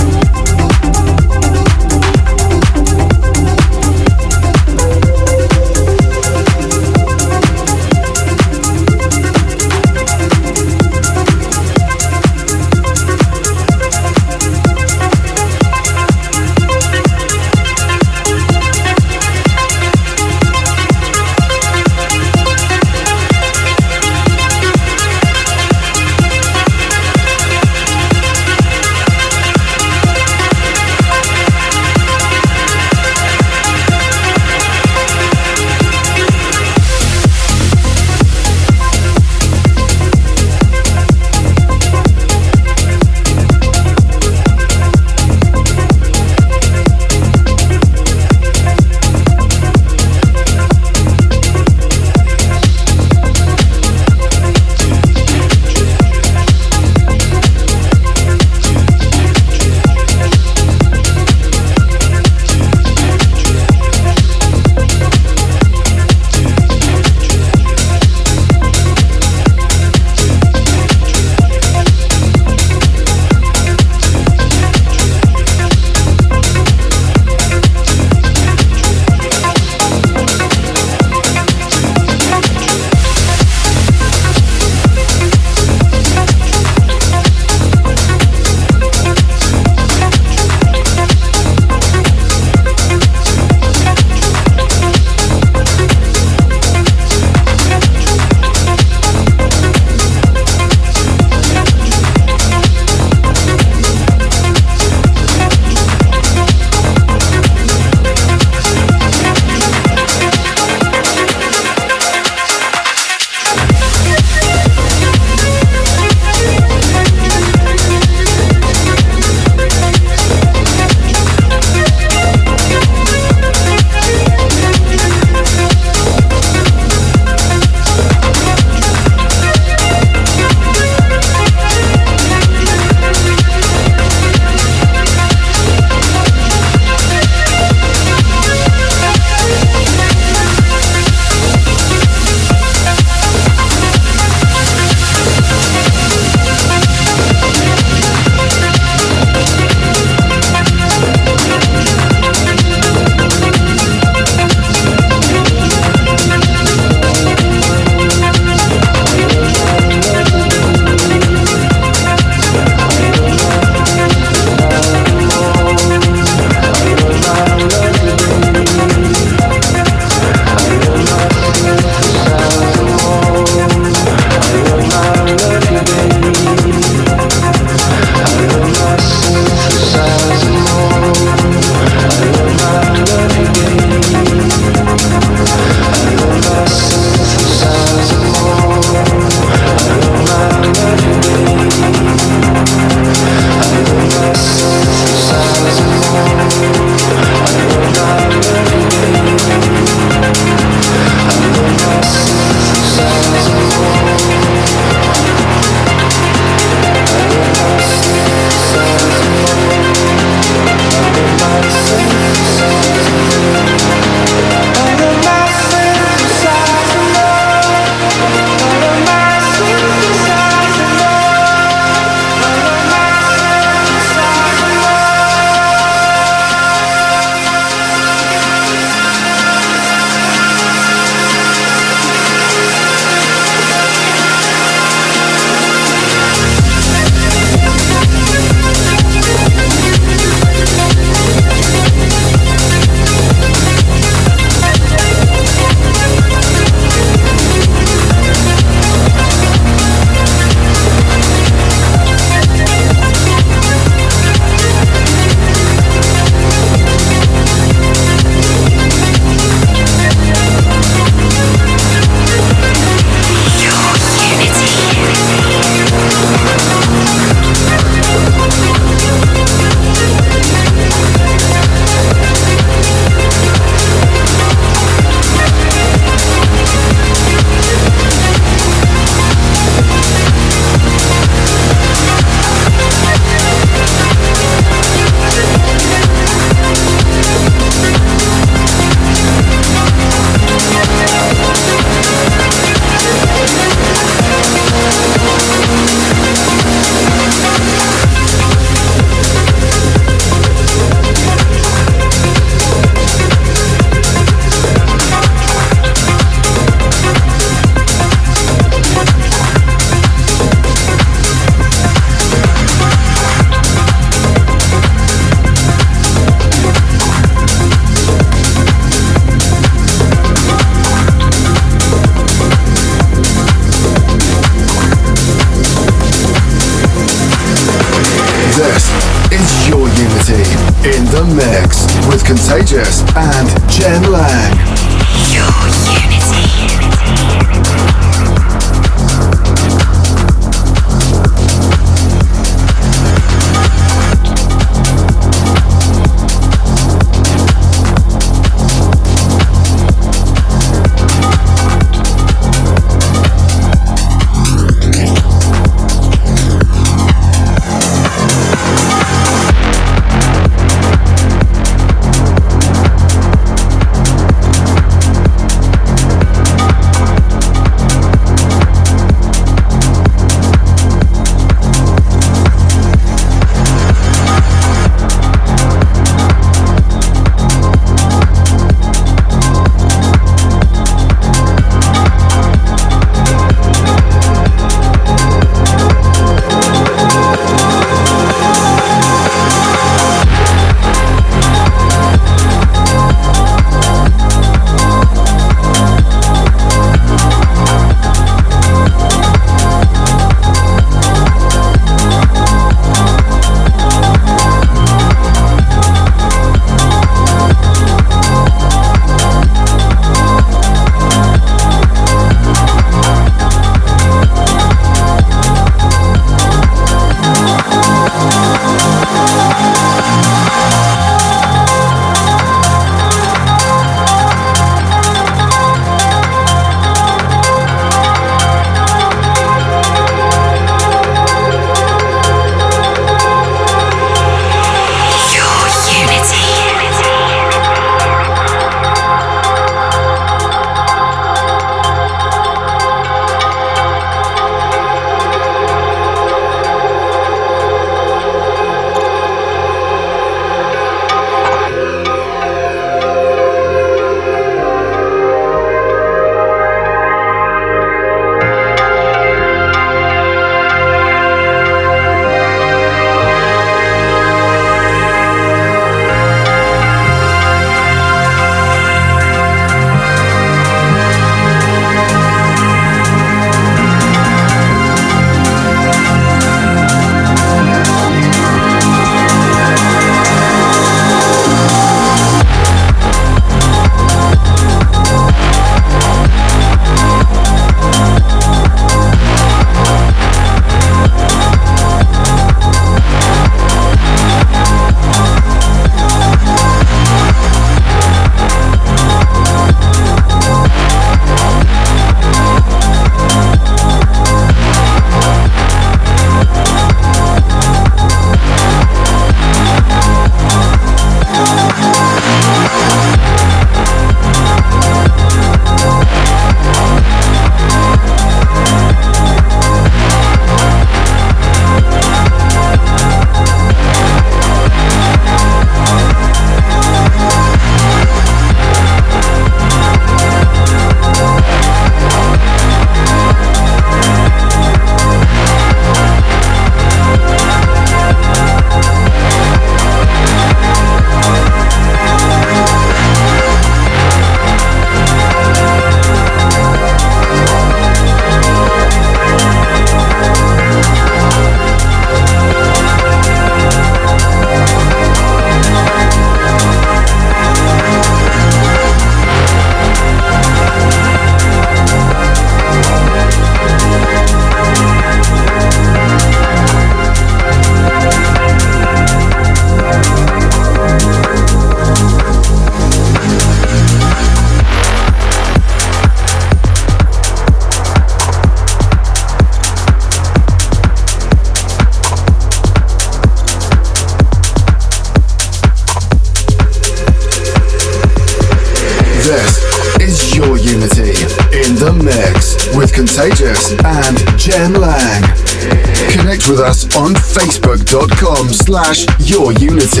On 596.96 597.14
facebook.com 597.14 598.48
slash 598.48 599.06
your 599.20 599.52
unity. 599.52 600.00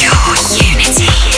Your 0.00 0.36
unity. 0.56 1.31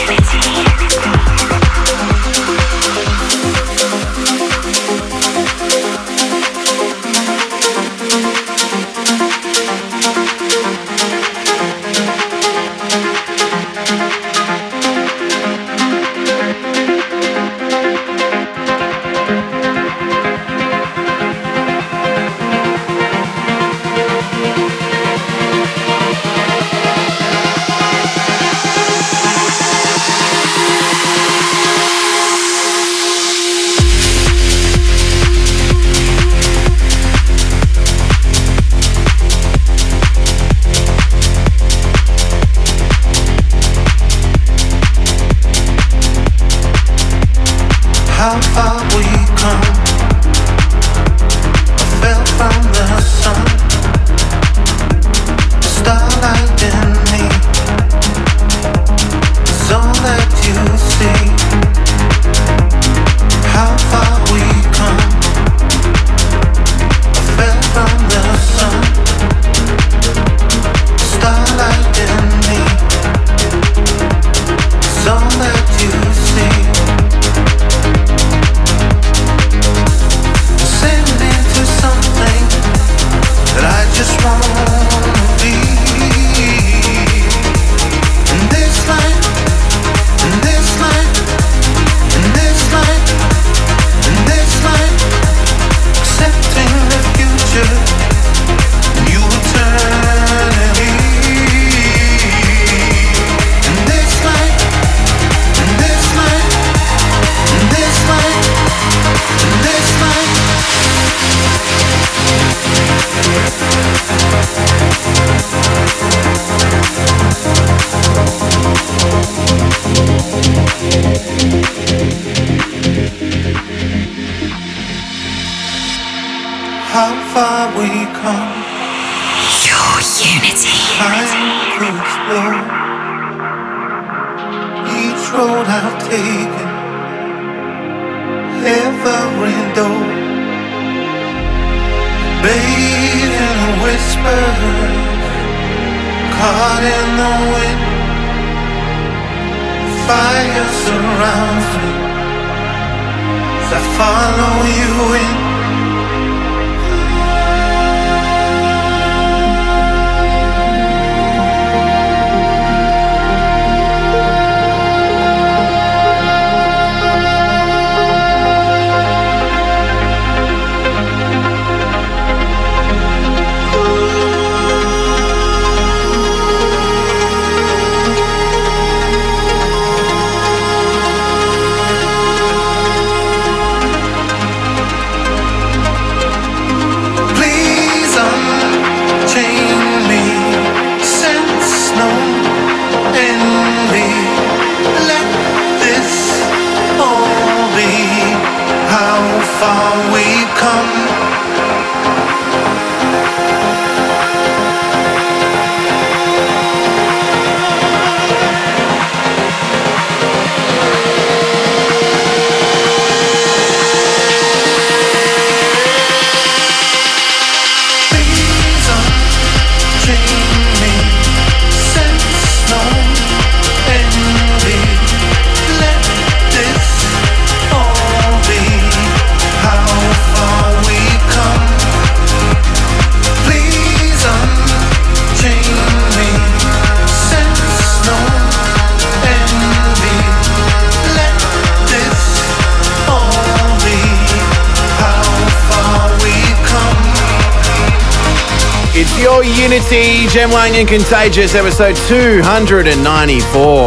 Unity, 250.35 250.49
Jem 250.49 250.51
Lang 250.51 250.75
and 250.77 250.89
Contagious, 250.89 251.55
episode 251.55 251.97
294. 252.09 253.87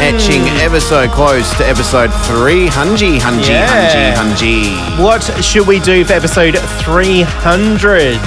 Etching 0.00 0.42
ever 0.60 0.80
so 0.80 1.08
close 1.08 1.52
to 1.56 1.66
episode 1.66 2.10
300. 2.26 3.20
Hungy, 3.20 3.48
Yeah. 3.48 4.14
hungy. 4.14 4.76
What 5.02 5.22
should 5.44 5.66
we 5.66 5.80
do 5.80 6.04
for 6.04 6.12
episode 6.14 6.58
300? 6.84 8.18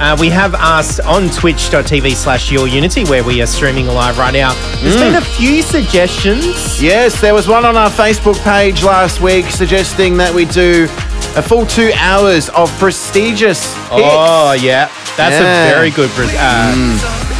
Uh, 0.00 0.16
we 0.18 0.28
have 0.30 0.54
asked 0.54 1.00
on 1.00 1.30
twitch.tv 1.30 2.14
slash 2.14 2.50
your 2.50 2.66
unity 2.68 3.04
where 3.04 3.22
we 3.22 3.40
are 3.42 3.46
streaming 3.46 3.86
live 3.86 4.18
right 4.18 4.32
now. 4.34 4.54
There's 4.82 4.96
been 4.96 5.14
a 5.14 5.20
few 5.20 5.62
suggestions. 5.62 6.82
Yes, 6.82 7.20
there 7.20 7.34
was 7.34 7.46
one 7.48 7.64
on 7.64 7.76
our 7.76 7.90
Facebook 7.90 8.42
page 8.42 8.82
last 8.82 9.20
week 9.20 9.46
suggesting 9.50 10.16
that 10.18 10.32
we 10.34 10.44
do 10.46 10.88
a 11.36 11.42
full 11.42 11.66
two 11.66 11.92
hours 11.96 12.48
of 12.50 12.70
prestigious 12.78 13.60
picks. 13.74 13.90
Oh, 13.90 14.52
yeah. 14.60 14.88
That's 15.16 15.36
Yeah. 15.36 15.66
a 15.68 15.74
very 15.74 15.90
good 15.90 16.10
uh, 16.18 16.74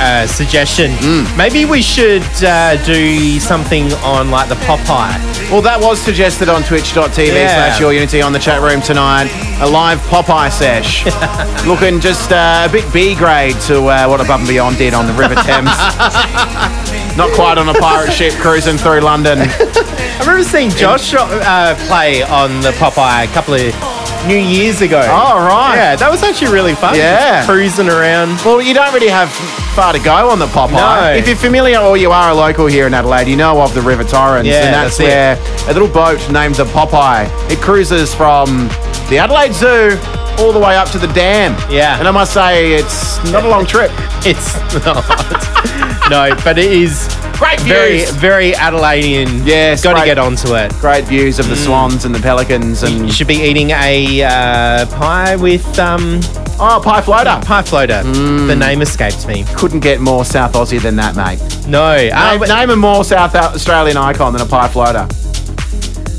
uh, 0.01 0.27
suggestion. 0.27 0.93
Maybe 1.37 1.65
we 1.65 1.83
should 1.83 2.23
uh, 2.45 2.77
do 2.85 3.41
something 3.41 3.93
on 3.95 4.31
like 4.31 4.49
the 4.49 4.55
Popeye. 4.67 5.19
Well, 5.51 5.63
that 5.63 5.81
was 5.81 6.01
suggested 6.01 6.49
on 6.49 6.63
twitch.tv 6.63 7.27
Yeah. 7.35 7.49
slash 7.49 7.81
your 7.81 7.93
unity 7.93 8.23
on 8.23 8.33
the 8.33 8.39
chat 8.39 8.61
room 8.63 8.81
tonight. 8.81 9.29
A 9.61 9.69
live 9.69 9.99
Popeye 10.03 10.51
sesh. 10.53 11.05
Looking 11.67 12.01
just 12.01 12.31
uh, 12.33 12.67
a 12.69 12.73
bit 12.73 12.91
B 12.93 13.15
grade 13.17 13.57
to 13.63 13.87
uh, 13.87 14.07
what 14.07 14.21
Above 14.21 14.41
and 14.41 14.49
Beyond 14.49 14.79
did 14.79 14.95
on 14.95 15.07
the 15.07 15.13
River 15.15 15.35
Thames. 15.35 15.71
Not 17.17 17.31
quite 17.35 17.59
on 17.59 17.69
a 17.69 17.75
pirate 17.75 18.13
ship 18.13 18.35
cruising 18.35 18.77
through 18.77 19.01
London. 19.01 19.39
I 19.41 20.17
remember 20.21 20.43
seeing 20.45 20.71
Josh 20.71 21.13
uh, 21.15 21.75
play 21.89 22.23
on 22.23 22.61
the 22.61 22.71
Popeye 22.73 23.25
a 23.25 23.33
couple 23.33 23.55
of 23.55 23.94
New 24.27 24.37
Year's 24.37 24.81
ago. 24.81 25.01
Oh, 25.01 25.47
right. 25.47 25.75
Yeah, 25.77 25.97
that 25.97 26.11
was 26.11 26.23
actually 26.23 26.53
really 26.53 26.75
fun. 26.75 26.95
Yeah. 26.95 27.39
Just 27.39 27.49
cruising 27.49 27.89
around. 27.89 28.41
Well, 28.45 28.63
you 28.63 28.75
don't 28.75 28.93
really 28.93 29.09
have 29.09 29.31
far 29.75 29.93
to 29.93 29.99
go 29.99 30.31
on 30.31 30.39
the 30.39 30.47
Popeye. 30.47 30.73
No. 30.73 31.13
If 31.13 31.27
you're 31.27 31.37
familiar 31.37 31.79
or 31.79 31.97
you 31.97 32.11
are 32.11 32.31
a 32.31 32.35
local 32.35 32.67
here 32.67 32.87
in 32.87 32.95
Adelaide, 32.95 33.29
you 33.29 33.37
know 33.37 33.61
of 33.61 33.75
the 33.75 33.83
River 33.83 34.05
Torrens. 34.05 34.47
Yeah, 34.47 34.65
and 34.65 34.75
that's, 34.75 34.99
that's 34.99 35.39
where 35.39 35.71
a 35.71 35.73
little 35.73 35.89
boat 35.89 36.19
named 36.31 36.55
the 36.57 36.65
Popeye, 36.65 37.29
it 37.51 37.61
cruises 37.61 38.15
from 38.15 38.69
the 39.11 39.19
Adelaide 39.19 39.53
Zoo 39.53 39.99
all 40.39 40.53
the 40.53 40.59
way 40.59 40.77
up 40.77 40.91
to 40.91 40.99
the 40.99 41.07
dam. 41.09 41.53
Yeah. 41.71 41.99
And 41.99 42.09
I 42.09 42.11
must 42.11 42.33
say, 42.33 42.73
it's 42.75 43.23
not 43.31 43.45
a 43.45 43.49
long 43.49 43.67
trip. 43.67 43.91
It's 44.27 44.55
not. 44.87 45.05
no, 46.11 46.35
but 46.45 46.57
it 46.57 46.73
is 46.73 47.09
Great 47.45 47.61
very, 47.61 47.99
views. 47.99 48.11
very 48.13 48.53
Adelaidean. 48.53 49.47
Yes, 49.47 49.83
Got 49.83 49.91
to 49.91 49.97
great. 50.01 50.07
get 50.07 50.19
onto 50.19 50.55
it. 50.55 50.73
Great 50.81 51.05
views 51.05 51.39
of 51.39 51.49
the 51.49 51.57
swans 51.57 52.05
and 52.07 52.15
the 52.15 52.19
pelicans 52.21 52.83
and 52.83 53.07
You 53.07 53.13
should 53.13 53.27
be 53.27 53.35
eating 53.43 53.71
a 53.71 54.23
uh, 54.23 54.87
pie 54.99 55.37
with 55.37 55.79
um, 55.79 56.21
oh, 56.59 56.81
pie 56.83 57.03
floater. 57.03 57.39
pie 57.45 57.63
floater. 57.63 58.03
The 58.03 58.57
name 58.57 58.81
escapes 58.81 59.27
me. 59.27 59.45
Couldn't 59.57 59.81
get 59.81 60.01
more 60.01 60.25
South 60.25 60.55
Aussie 60.55 60.81
than 60.81 60.97
that, 60.97 61.17
mate. 61.17 61.39
No. 61.69 61.85
uh, 61.85 62.31
Name, 62.31 62.41
but- 62.41 62.49
name 62.49 62.71
a 62.71 62.77
more 62.77 63.05
South 63.05 63.35
Australian 63.35 63.97
icon 63.99 64.33
than 64.33 64.41
a 64.41 64.47
pie 64.47 64.69
floater. 64.69 65.07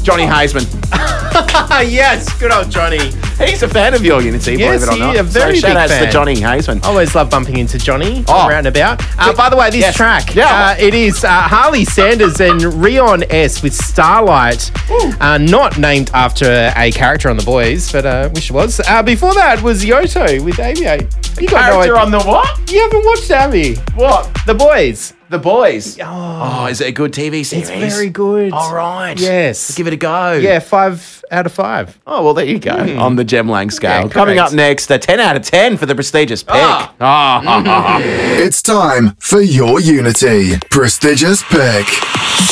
Johnny 0.03 0.25
Hazeman. 0.27 0.67
yes, 1.91 2.31
good 2.39 2.51
old 2.51 2.69
Johnny. 2.69 2.99
He's 3.49 3.63
a 3.63 3.67
fan 3.67 3.93
of 3.93 4.03
your 4.05 4.21
Unity, 4.21 4.55
Yes, 4.55 4.85
believe 4.85 5.01
it 5.01 5.03
or 5.03 5.13
not. 5.13 5.15
a 5.17 5.23
very 5.23 5.57
so 5.57 5.67
shout 5.67 5.89
big 5.89 5.97
to 5.97 6.03
fan. 6.05 6.11
Johnny 6.11 6.35
Hazeman. 6.35 6.83
Always 6.85 7.13
love 7.15 7.29
bumping 7.29 7.57
into 7.57 7.77
Johnny 7.77 8.23
Oh. 8.27 8.47
around 8.47 8.65
about. 8.65 9.01
Uh, 9.19 9.33
by 9.33 9.49
the 9.49 9.55
way, 9.57 9.69
this 9.69 9.81
Yes. 9.81 9.95
track, 9.95 10.33
Yeah. 10.35 10.45
uh, 10.47 10.75
it 10.79 10.93
is 10.93 11.23
uh, 11.23 11.29
Harley 11.29 11.85
Sanders 11.85 12.39
and 12.39 12.61
Rion 12.81 13.23
S 13.29 13.61
with 13.61 13.73
Starlight, 13.73 14.71
uh, 15.19 15.37
not 15.37 15.77
named 15.77 16.11
after 16.13 16.71
a 16.77 16.91
character 16.91 17.29
on 17.29 17.37
The 17.37 17.43
Boys, 17.43 17.91
but 17.91 18.05
uh, 18.05 18.29
wish 18.33 18.49
it 18.49 18.53
was. 18.53 18.79
Uh, 18.87 19.03
before 19.03 19.33
that 19.33 19.61
was 19.61 19.83
Yotto 19.83 20.41
with 20.43 20.55
Aviate. 20.57 21.11
You 21.41 21.47
got 21.49 21.71
Character 21.71 21.97
idea. 21.97 22.05
on 22.05 22.11
the 22.11 22.19
what? 22.21 22.71
You 22.71 22.81
haven't 22.81 23.05
watched 23.05 23.29
Abby. 23.31 23.75
What? 23.95 24.29
The 24.45 24.53
Boys. 24.53 25.13
The 25.29 25.39
Boys. 25.39 25.97
Oh, 25.99 26.05
Oh, 26.05 26.65
is 26.67 26.79
it 26.81 26.87
a 26.87 26.91
good 26.91 27.11
TV 27.11 27.43
series? 27.43 27.69
it's 27.69 27.93
very 27.95 28.09
good. 28.09 28.53
All 28.53 28.73
right. 28.73 29.19
Yes. 29.19 29.69
Let's 29.69 29.75
give 29.75 29.87
it 29.87 29.93
a 29.93 29.97
go. 29.97 30.33
Yeah, 30.33 30.59
five 30.59 31.24
out 31.31 31.45
of 31.45 31.51
five. 31.51 31.99
Oh, 32.07 32.23
well, 32.23 32.33
there 32.33 32.45
you 32.45 32.59
go. 32.59 32.97
On 32.99 33.15
the 33.15 33.23
Jem 33.23 33.49
Lang 33.49 33.69
scale. 33.69 34.03
Yeah, 34.03 34.07
Coming 34.09 34.35
correct. 34.37 34.51
up 34.51 34.55
next, 34.55 34.91
a 34.91 34.97
10 34.97 35.19
out 35.19 35.35
of 35.35 35.41
10 35.43 35.77
for 35.77 35.85
the 35.85 35.95
prestigious 35.95 36.43
pick. 36.43 36.55
Ah. 36.55 36.93
Ah. 36.99 37.99
It's 38.45 38.61
time 38.61 39.15
for 39.19 39.41
your 39.41 39.79
Unity 39.79 40.57
prestigious 40.69 41.41
pick. 41.43 41.87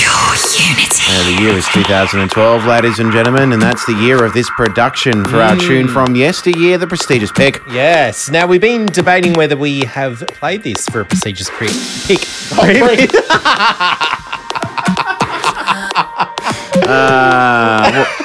Your 0.02 0.36
unity. 0.58 0.90
Uh, 1.06 1.24
the 1.36 1.42
year 1.44 1.54
is 1.54 1.68
2012, 1.70 2.66
ladies 2.66 3.00
and 3.00 3.12
gentlemen, 3.12 3.52
and 3.54 3.62
that's 3.62 3.86
the 3.86 3.94
year 3.94 4.24
of 4.24 4.34
this 4.34 4.50
production 4.52 5.24
for 5.26 5.38
our 5.42 5.56
tune 5.58 5.88
from 5.88 6.16
yesteryear, 6.16 6.78
the 6.78 6.88
prestigious 6.88 7.32
pick. 7.32 7.60
Yes. 7.70 8.30
Now, 8.30 8.48
we've 8.48 8.62
been 8.62 8.86
debating 8.88 9.34
whether 9.34 9.58
we 9.58 9.82
have 9.82 10.24
played 10.30 10.64
this 10.64 10.88
for 10.88 11.02
a 11.02 11.06
prestigious 11.06 11.50
pre- 11.50 11.68
pick. 12.08 12.22
Uh, 16.90 17.92
well- 17.92 18.24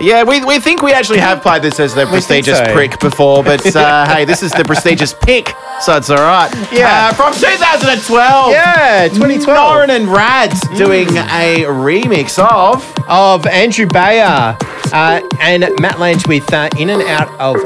yeah, 0.00 0.22
we, 0.22 0.44
we 0.44 0.58
think 0.58 0.82
we 0.82 0.92
actually 0.92 1.18
have 1.18 1.42
played 1.42 1.62
this 1.62 1.78
as 1.80 1.94
the 1.94 2.06
prestigious 2.06 2.58
so. 2.58 2.72
prick 2.72 2.98
before, 3.00 3.42
but 3.42 3.64
uh, 3.76 4.06
hey, 4.06 4.24
this 4.24 4.42
is 4.42 4.52
the 4.52 4.64
prestigious 4.64 5.14
pick, 5.14 5.48
so 5.80 5.96
it's 5.96 6.10
all 6.10 6.16
right. 6.18 6.50
Yeah. 6.72 7.10
Uh, 7.10 7.14
from 7.14 7.32
2012. 7.32 8.52
Yeah, 8.52 9.08
2012. 9.08 9.46
Norin 9.46 9.90
and 9.90 10.08
Rads 10.08 10.60
doing 10.76 11.08
a 11.08 11.64
remix 11.66 12.38
of. 12.38 12.84
of 13.08 13.46
Andrew 13.46 13.86
Bayer 13.86 14.56
uh, 14.92 15.20
and 15.40 15.64
Matt 15.80 15.98
Lange 15.98 16.22
with 16.28 16.52
uh, 16.52 16.68
In 16.78 16.90
and 16.90 17.02
Out 17.02 17.28
of 17.40 17.56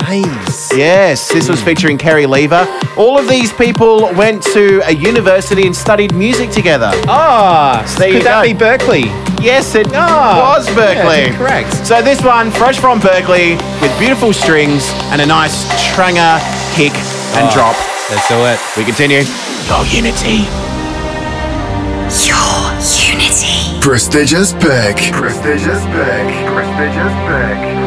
phase. 0.00 0.70
Yes, 0.76 1.32
this 1.32 1.48
was 1.48 1.62
featuring 1.62 1.96
Kerry 1.98 2.26
Leva. 2.26 2.66
All 2.96 3.18
of 3.18 3.28
these 3.28 3.52
people 3.52 4.12
went 4.14 4.42
to 4.54 4.80
a 4.86 4.92
university 4.92 5.66
and 5.66 5.74
studied 5.74 6.14
music 6.14 6.50
together. 6.50 6.90
Ah, 7.08 7.84
there 7.98 8.08
you 8.08 8.14
could 8.18 8.26
that 8.26 8.42
go. 8.42 8.48
be 8.48 8.54
Berkeley? 8.54 9.04
Yes, 9.40 9.74
it 9.74 9.86
Ah, 9.94 10.54
was 10.56 10.66
Berkeley. 10.74 11.30
yeah, 11.30 11.36
correct. 11.36 11.72
So 11.86 12.02
this 12.02 12.22
one, 12.22 12.50
fresh 12.50 12.78
from 12.78 13.00
Berkeley, 13.00 13.56
with 13.80 13.92
beautiful 13.98 14.32
strings 14.32 14.82
and 15.12 15.20
a 15.20 15.26
nice 15.26 15.64
tranger 15.94 16.38
kick 16.74 16.92
and 17.36 17.46
Ah. 17.48 17.52
drop. 17.54 17.76
Let's 18.10 18.28
do 18.28 18.36
it. 18.46 18.58
We 18.76 18.84
continue. 18.84 19.24
Your 19.68 19.84
Unity. 19.86 20.46
Your 22.22 22.70
unity. 23.12 23.80
Prestigious 23.80 24.52
pick. 24.52 24.96
Prestigious 25.12 25.82
pick. 25.90 26.26
Prestigious 26.46 27.12
pick. 27.26 27.85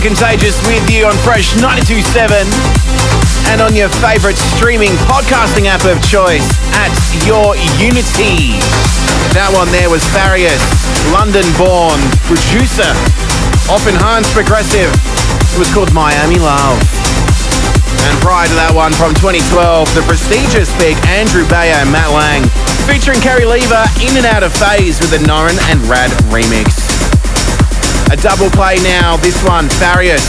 And 0.00 0.16
Contagious 0.16 0.56
with 0.66 0.88
you 0.88 1.04
on 1.04 1.12
Fresh 1.20 1.60
92.7 1.60 2.32
and 3.52 3.60
on 3.60 3.76
your 3.76 3.92
favourite 4.00 4.36
streaming 4.36 4.96
podcasting 5.04 5.68
app 5.68 5.84
of 5.84 6.00
choice 6.00 6.48
at 6.72 6.88
Your 7.28 7.52
Unity. 7.76 8.56
That 9.36 9.52
one 9.52 9.68
there 9.68 9.92
was 9.92 10.00
Farius, 10.08 10.56
London-born 11.12 12.00
producer, 12.24 12.88
often 13.68 13.92
enhanced 13.92 14.32
progressive. 14.32 14.88
It 15.52 15.58
was 15.60 15.68
called 15.76 15.92
Miami 15.92 16.40
Love. 16.40 16.80
And 18.08 18.16
prior 18.24 18.48
to 18.48 18.56
that 18.56 18.72
one 18.72 18.96
from 18.96 19.12
2012, 19.20 19.92
the 19.92 20.04
prestigious 20.08 20.72
big 20.80 20.96
Andrew 21.12 21.44
Bayer 21.52 21.76
and 21.76 21.92
Matt 21.92 22.08
Lange, 22.08 22.48
featuring 22.88 23.20
Kerry 23.20 23.44
Leva 23.44 23.84
in 24.00 24.16
and 24.16 24.24
out 24.24 24.40
of 24.40 24.56
phase 24.56 24.96
with 24.96 25.12
the 25.12 25.20
Norin 25.28 25.60
and 25.68 25.84
Rad 25.92 26.08
remix. 26.32 26.89
A 28.10 28.16
double 28.16 28.50
play 28.50 28.74
now, 28.82 29.16
this 29.18 29.40
one, 29.44 29.68
Farius, 29.78 30.26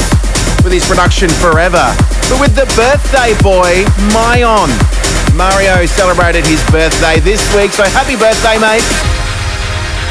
with 0.64 0.72
his 0.72 0.86
production 0.86 1.30
Forever, 1.42 1.90
but 2.30 2.40
with 2.40 2.54
the 2.54 2.70
birthday 2.78 3.34
boy, 3.42 3.82
Myon. 4.14 4.70
Mario 5.36 5.88
celebrated 5.88 6.46
his 6.46 6.62
birthday 6.70 7.20
this 7.22 7.42
week, 7.56 7.72
so 7.72 7.84
happy 7.84 8.16
birthday, 8.16 8.62
mate. 8.62 8.86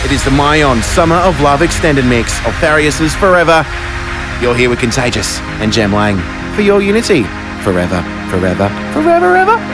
It 0.04 0.10
is 0.10 0.24
the 0.24 0.30
Myon 0.30 0.82
Summer 0.82 1.14
of 1.14 1.40
Love 1.40 1.62
extended 1.62 2.04
mix 2.04 2.44
of 2.44 2.54
Farius's 2.56 3.14
Forever. 3.14 3.64
You're 4.42 4.56
here 4.56 4.68
with 4.68 4.80
Contagious 4.80 5.38
and 5.62 5.72
Jem 5.72 5.92
Lang 5.92 6.18
for 6.56 6.62
your 6.62 6.82
unity. 6.82 7.22
Forever, 7.62 8.02
forever, 8.30 8.68
forever, 8.92 9.36
ever, 9.36 9.69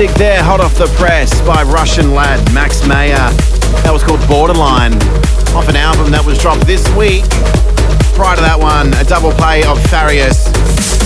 music 0.00 0.16
there, 0.16 0.42
hot 0.42 0.60
off 0.60 0.72
the 0.80 0.88
press 0.96 1.28
by 1.44 1.62
Russian 1.62 2.14
lad 2.14 2.40
Max 2.54 2.86
Meyer. 2.88 3.28
That 3.84 3.92
was 3.92 4.00
called 4.00 4.24
Borderline, 4.24 4.96
off 5.52 5.68
an 5.68 5.76
album 5.76 6.08
that 6.16 6.24
was 6.24 6.40
dropped 6.40 6.64
this 6.64 6.88
week. 6.96 7.28
Prior 8.16 8.32
to 8.32 8.40
that 8.40 8.56
one, 8.56 8.96
a 8.96 9.04
double 9.04 9.28
play 9.36 9.60
of 9.68 9.76
Farius, 9.92 10.48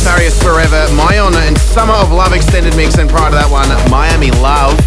Farius 0.06 0.38
Forever, 0.38 0.86
My 0.94 1.18
Honor, 1.18 1.42
and 1.42 1.58
Summer 1.58 1.98
of 1.98 2.14
Love 2.14 2.38
extended 2.38 2.70
mix, 2.78 2.94
and 2.94 3.10
prior 3.10 3.34
to 3.34 3.38
that 3.42 3.50
one, 3.50 3.66
Miami 3.90 4.30
Love. 4.38 4.78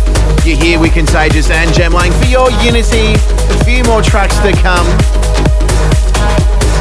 You're 0.47 0.55
here 0.55 0.79
with 0.79 0.95
Contagious 0.95 1.51
and 1.51 1.67
Jem 1.75 1.91
Lang 1.91 2.15
for 2.15 2.31
your 2.31 2.47
Unity. 2.63 3.19
A 3.51 3.57
few 3.67 3.83
more 3.91 3.99
tracks 3.99 4.39
to 4.39 4.55
come. 4.63 4.87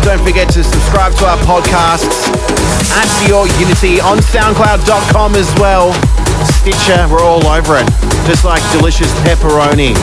Don't 0.06 0.22
forget 0.22 0.46
to 0.54 0.62
subscribe 0.62 1.10
to 1.18 1.26
our 1.26 1.40
podcasts 1.42 2.30
at 2.94 3.10
Your 3.26 3.50
Unity 3.58 3.98
on 3.98 4.22
SoundCloud.com 4.22 5.34
as 5.34 5.50
well. 5.58 5.90
Stitcher, 6.44 7.06
we're 7.08 7.24
all 7.24 7.44
over 7.46 7.76
it. 7.76 7.86
Just 8.26 8.44
like 8.44 8.62
delicious 8.72 9.12
pepperoni 9.22 9.94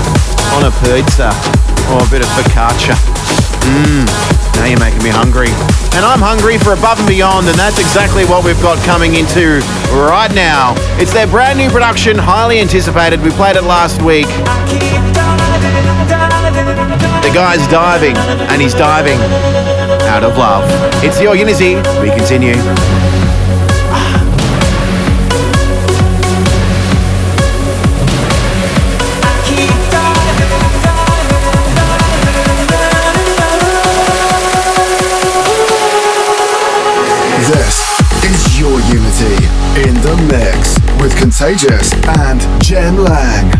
on 0.55 0.65
a 0.65 0.71
pizza 0.81 1.29
or 1.91 2.01
a 2.01 2.09
bit 2.09 2.21
of 2.21 2.29
focaccia. 2.33 2.95
Mmm, 3.63 4.05
now 4.55 4.65
you're 4.65 4.79
making 4.79 5.03
me 5.03 5.09
hungry. 5.09 5.51
And 5.93 6.05
I'm 6.05 6.19
hungry 6.19 6.57
for 6.57 6.73
Above 6.73 6.99
and 6.99 7.07
Beyond, 7.07 7.47
and 7.47 7.57
that's 7.57 7.79
exactly 7.79 8.25
what 8.25 8.43
we've 8.43 8.59
got 8.61 8.77
coming 8.85 9.15
into 9.15 9.61
right 9.93 10.33
now. 10.33 10.73
It's 10.97 11.13
their 11.13 11.27
brand 11.27 11.59
new 11.59 11.69
production, 11.69 12.17
highly 12.17 12.59
anticipated. 12.59 13.21
We 13.21 13.29
played 13.31 13.55
it 13.55 13.63
last 13.63 14.01
week. 14.01 14.27
The 17.21 17.31
guy's 17.33 17.65
diving, 17.67 18.17
and 18.49 18.61
he's 18.61 18.73
diving 18.73 19.19
out 20.07 20.23
of 20.23 20.37
love. 20.37 20.63
It's 21.03 21.19
your 21.21 21.35
Unity. 21.35 21.75
We 22.01 22.09
continue. 22.09 22.55
Mix 40.27 40.79
with 41.01 41.15
Contagious 41.17 41.91
and 42.19 42.41
Jem 42.61 42.97
Lang. 42.97 43.51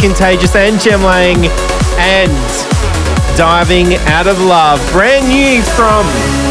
Contagious 0.00 0.54
and 0.56 0.80
Jem 0.80 1.02
Lang. 1.02 1.46
and 1.98 2.32
Diving 3.36 3.94
Out 4.08 4.26
of 4.26 4.40
Love. 4.40 4.80
Brand 4.92 5.28
new 5.28 5.62
from 5.62 6.04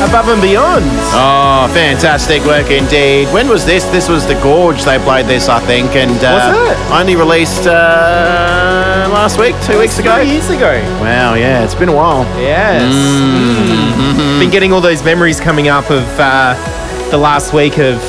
Above 0.07 0.29
and 0.29 0.41
Beyond. 0.41 0.85
Oh, 1.13 1.69
fantastic 1.73 2.43
work 2.45 2.69
indeed. 2.71 3.27
When 3.33 3.47
was 3.47 3.65
this? 3.65 3.83
This 3.85 4.07
was 4.09 4.25
the 4.25 4.35
Gorge. 4.41 4.83
They 4.83 4.97
played 4.99 5.25
this, 5.25 5.49
I 5.49 5.59
think, 5.61 5.95
and 5.95 6.11
uh, 6.23 6.53
Was 6.55 6.71
it? 6.71 6.91
only 6.91 7.15
released 7.15 7.67
uh, 7.67 9.07
last 9.11 9.37
week, 9.39 9.55
two 9.63 9.77
weeks 9.79 9.99
ago. 9.99 10.17
Years 10.17 10.49
ago. 10.49 10.79
Wow, 11.01 11.33
yeah, 11.35 11.63
it's 11.63 11.75
been 11.75 11.89
a 11.89 11.95
while. 11.95 12.23
Yes. 12.39 12.93
Mm. 12.93 14.39
Been 14.39 14.49
getting 14.51 14.71
all 14.71 14.81
those 14.81 15.03
memories 15.03 15.39
coming 15.39 15.67
up 15.67 15.89
of 15.91 16.03
uh, 16.19 16.55
the 17.11 17.17
last 17.17 17.53
week 17.53 17.77
of 17.77 18.01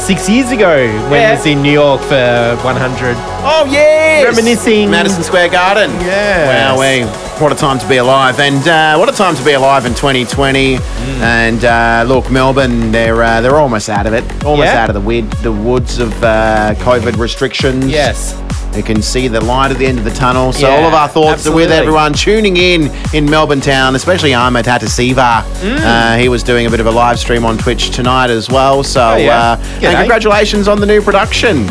six 0.00 0.28
years 0.28 0.50
ago 0.50 0.86
when 1.10 1.20
Yeah. 1.20 1.30
I 1.30 1.34
was 1.34 1.46
in 1.46 1.62
New 1.62 1.72
York 1.72 2.00
for 2.02 2.56
100. 2.62 3.16
Oh 3.40 3.66
yes, 3.70 4.24
Reminiscing. 4.24 4.90
Madison 4.90 5.22
Square 5.22 5.50
Garden. 5.50 5.90
Yeah. 6.00 6.74
Wow, 6.74 6.80
we 6.80 7.04
what 7.40 7.52
a 7.52 7.54
time 7.54 7.78
to 7.78 7.88
be 7.88 7.98
alive, 7.98 8.40
and 8.40 8.66
uh, 8.66 8.96
what 8.96 9.08
a 9.08 9.12
time 9.12 9.36
to 9.36 9.44
be 9.44 9.52
alive 9.52 9.86
in 9.86 9.94
2020. 9.94 10.76
Mm. 10.76 10.80
And 11.20 11.64
uh, 11.64 12.04
look, 12.12 12.30
Melbourne, 12.30 12.90
they're 12.90 13.22
uh, 13.22 13.40
they're 13.40 13.56
almost 13.56 13.88
out 13.88 14.06
of 14.06 14.12
it, 14.12 14.24
almost 14.44 14.66
Yeah. 14.66 14.82
out 14.82 14.90
of 14.90 14.94
the 14.94 15.00
wid- 15.00 15.30
the 15.34 15.52
woods 15.52 15.98
of 15.98 16.12
uh, 16.24 16.74
COVID 16.78 17.16
restrictions. 17.16 17.86
Yes. 17.86 18.40
You 18.76 18.82
can 18.82 19.00
see 19.02 19.28
the 19.28 19.40
light 19.40 19.70
at 19.70 19.78
the 19.78 19.86
end 19.86 19.98
of 19.98 20.04
the 20.04 20.10
tunnel. 20.10 20.52
So 20.52 20.68
Yeah, 20.68 20.74
all 20.76 20.84
of 20.86 20.92
our 20.94 21.08
thoughts 21.08 21.46
are 21.46 21.54
with 21.54 21.70
everyone 21.72 22.12
tuning 22.12 22.56
in 22.56 22.90
in 23.14 23.24
Melbourne 23.28 23.60
town, 23.62 23.94
especially 23.94 24.34
Ahmed 24.34 24.66
Hatasiva. 24.66 25.42
Mm. 25.42 25.78
Uh, 25.80 26.16
he 26.18 26.28
was 26.28 26.42
doing 26.42 26.66
a 26.66 26.70
bit 26.70 26.80
of 26.80 26.86
a 26.86 26.90
live 26.90 27.18
stream 27.18 27.44
on 27.44 27.56
Twitch 27.56 27.90
tonight 27.90 28.30
as 28.30 28.50
well. 28.50 28.82
So 28.84 29.00
Oh, 29.12 29.16
yeah. 29.16 29.52
uh, 29.52 29.56
and 29.82 29.96
congratulations 29.98 30.66
on 30.68 30.80
the 30.80 30.86
new 30.86 31.00
production 31.00 31.68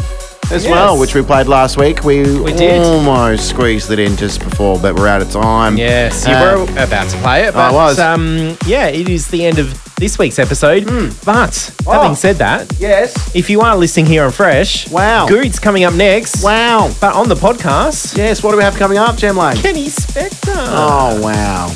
as 0.52 0.64
Yes. 0.64 0.72
well, 0.72 0.98
which 0.98 1.14
we 1.14 1.22
played 1.22 1.48
last 1.48 1.78
week. 1.78 2.03
We, 2.03 2.40
We 2.40 2.53
did. 2.53 2.82
almost 2.82 3.49
squeezed 3.49 3.91
it 3.91 3.99
in 3.99 4.15
just 4.15 4.40
before, 4.44 4.80
but 4.80 4.95
we're 4.95 5.07
out 5.07 5.22
of 5.22 5.30
time. 5.32 5.78
Yes, 5.78 6.26
you 6.28 6.34
Uh, 6.34 6.65
were 6.65 6.84
about 6.84 7.10
to 7.10 7.18
play 7.18 7.44
it, 7.44 7.49
I 7.49 7.52
but 7.69 7.74
was. 7.74 7.99
Um, 7.99 8.57
yeah, 8.65 8.88
it 8.88 9.10
is 9.10 9.28
the 9.28 9.45
end 9.45 9.60
of 9.60 9.74
this 9.98 10.18
week's 10.19 10.38
episode. 10.40 10.86
But 11.26 11.72
having 11.88 12.11
Oh. 12.11 12.14
said 12.14 12.38
that, 12.38 12.72
Yes. 12.80 13.14
if 13.36 13.49
you 13.49 13.61
are 13.61 13.76
listening 13.76 14.06
here 14.06 14.24
on 14.26 14.32
Fresh, 14.32 14.90
Wow. 14.90 15.26
Goot's 15.28 15.60
coming 15.60 15.84
up 15.84 15.94
next. 15.95 16.44
Wow. 16.44 16.91
But 17.02 17.14
on 17.15 17.28
the 17.30 17.36
podcast, 17.36 18.15
Yes. 18.15 18.41
What 18.44 18.52
do 18.52 18.57
we 18.57 18.64
have 18.64 18.78
coming 18.78 18.98
up, 18.99 19.18
Jem 19.18 19.36
Lang? 19.38 19.57
Kenny 19.57 19.88
Spector. 19.88 20.53
Oh 20.69 21.19
wow. 21.22 21.72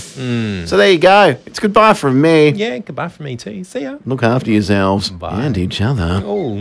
So 0.65 0.77
there 0.77 0.91
you 0.91 0.99
go. 0.99 1.35
It's 1.47 1.57
goodbye 1.59 1.93
from 1.95 2.21
me. 2.21 2.49
Yeah, 2.55 2.77
goodbye 2.77 3.07
from 3.09 3.25
me 3.25 3.35
too. 3.35 3.63
See 3.63 3.81
ya. 3.81 3.95
Look 4.05 4.21
after 4.23 4.51
yourselves 4.51 5.09
Bye. 5.09 5.41
and 5.43 5.57
each 5.57 5.81
other. 5.81 6.21
Oh. 6.23 6.59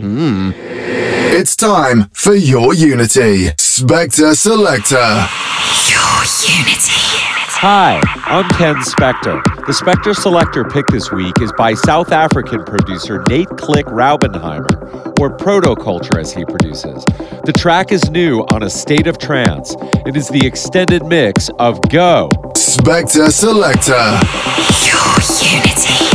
It's 1.33 1.55
time 1.55 2.09
for 2.11 2.33
your 2.35 2.73
Unity. 2.73 3.51
Spector 3.51 4.35
Selector. 4.35 4.97
Your 5.87 6.17
Unity. 6.59 6.91
Hi, 7.63 8.01
I'm 8.25 8.49
Ken 8.55 8.75
Spector. 8.83 9.41
The 9.65 9.71
Spector 9.71 10.13
Selector 10.13 10.65
pick 10.65 10.85
this 10.87 11.09
week 11.09 11.39
is 11.39 11.53
by 11.57 11.73
South 11.73 12.11
African 12.11 12.65
producer 12.65 13.23
Nate 13.29 13.47
Click 13.47 13.85
Raubenheimer, 13.85 15.17
or 15.21 15.37
Protoculture 15.37 16.19
as 16.19 16.33
he 16.33 16.43
produces. 16.43 17.05
The 17.45 17.53
track 17.57 17.93
is 17.93 18.11
new 18.11 18.41
on 18.51 18.63
A 18.63 18.69
State 18.69 19.07
of 19.07 19.17
Trance. 19.17 19.73
It 20.05 20.17
is 20.17 20.27
the 20.27 20.45
extended 20.45 21.05
mix 21.05 21.49
of 21.59 21.79
Go. 21.89 22.29
Spector 22.57 23.31
Selector. 23.31 24.19
Your 24.85 25.61
Unity. 25.61 26.10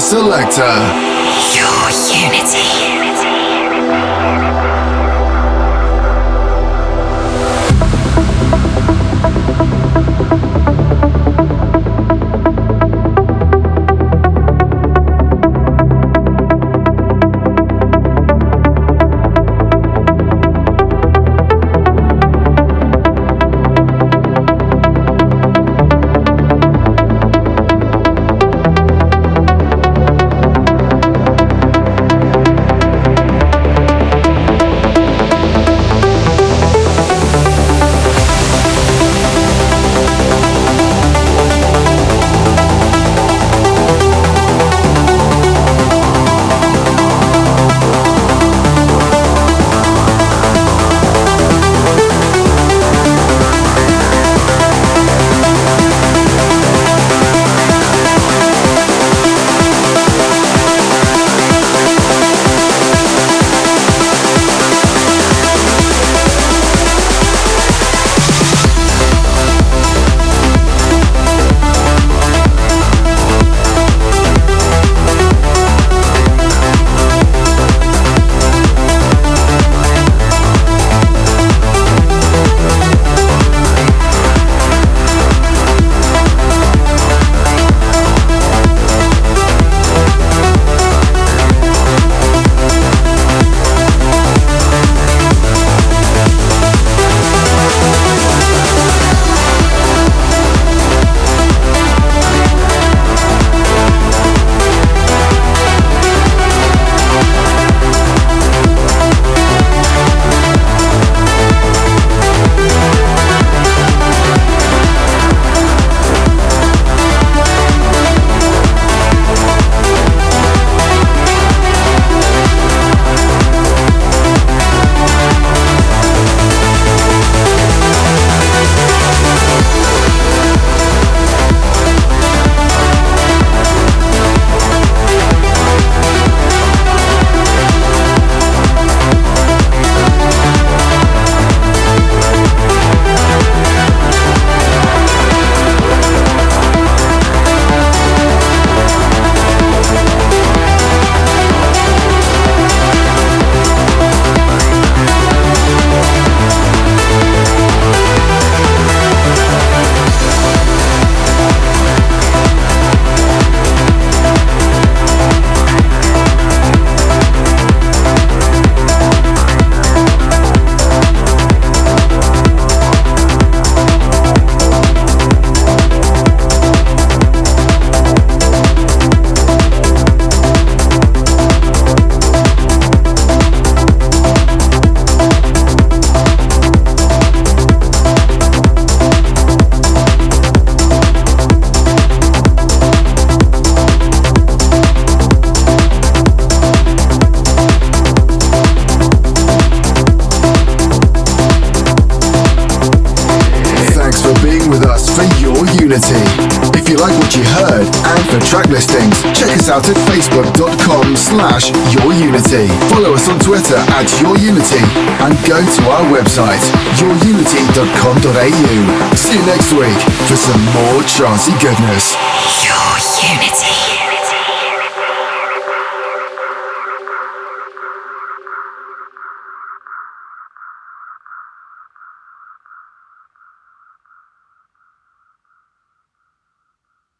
Selector. 0.00 0.87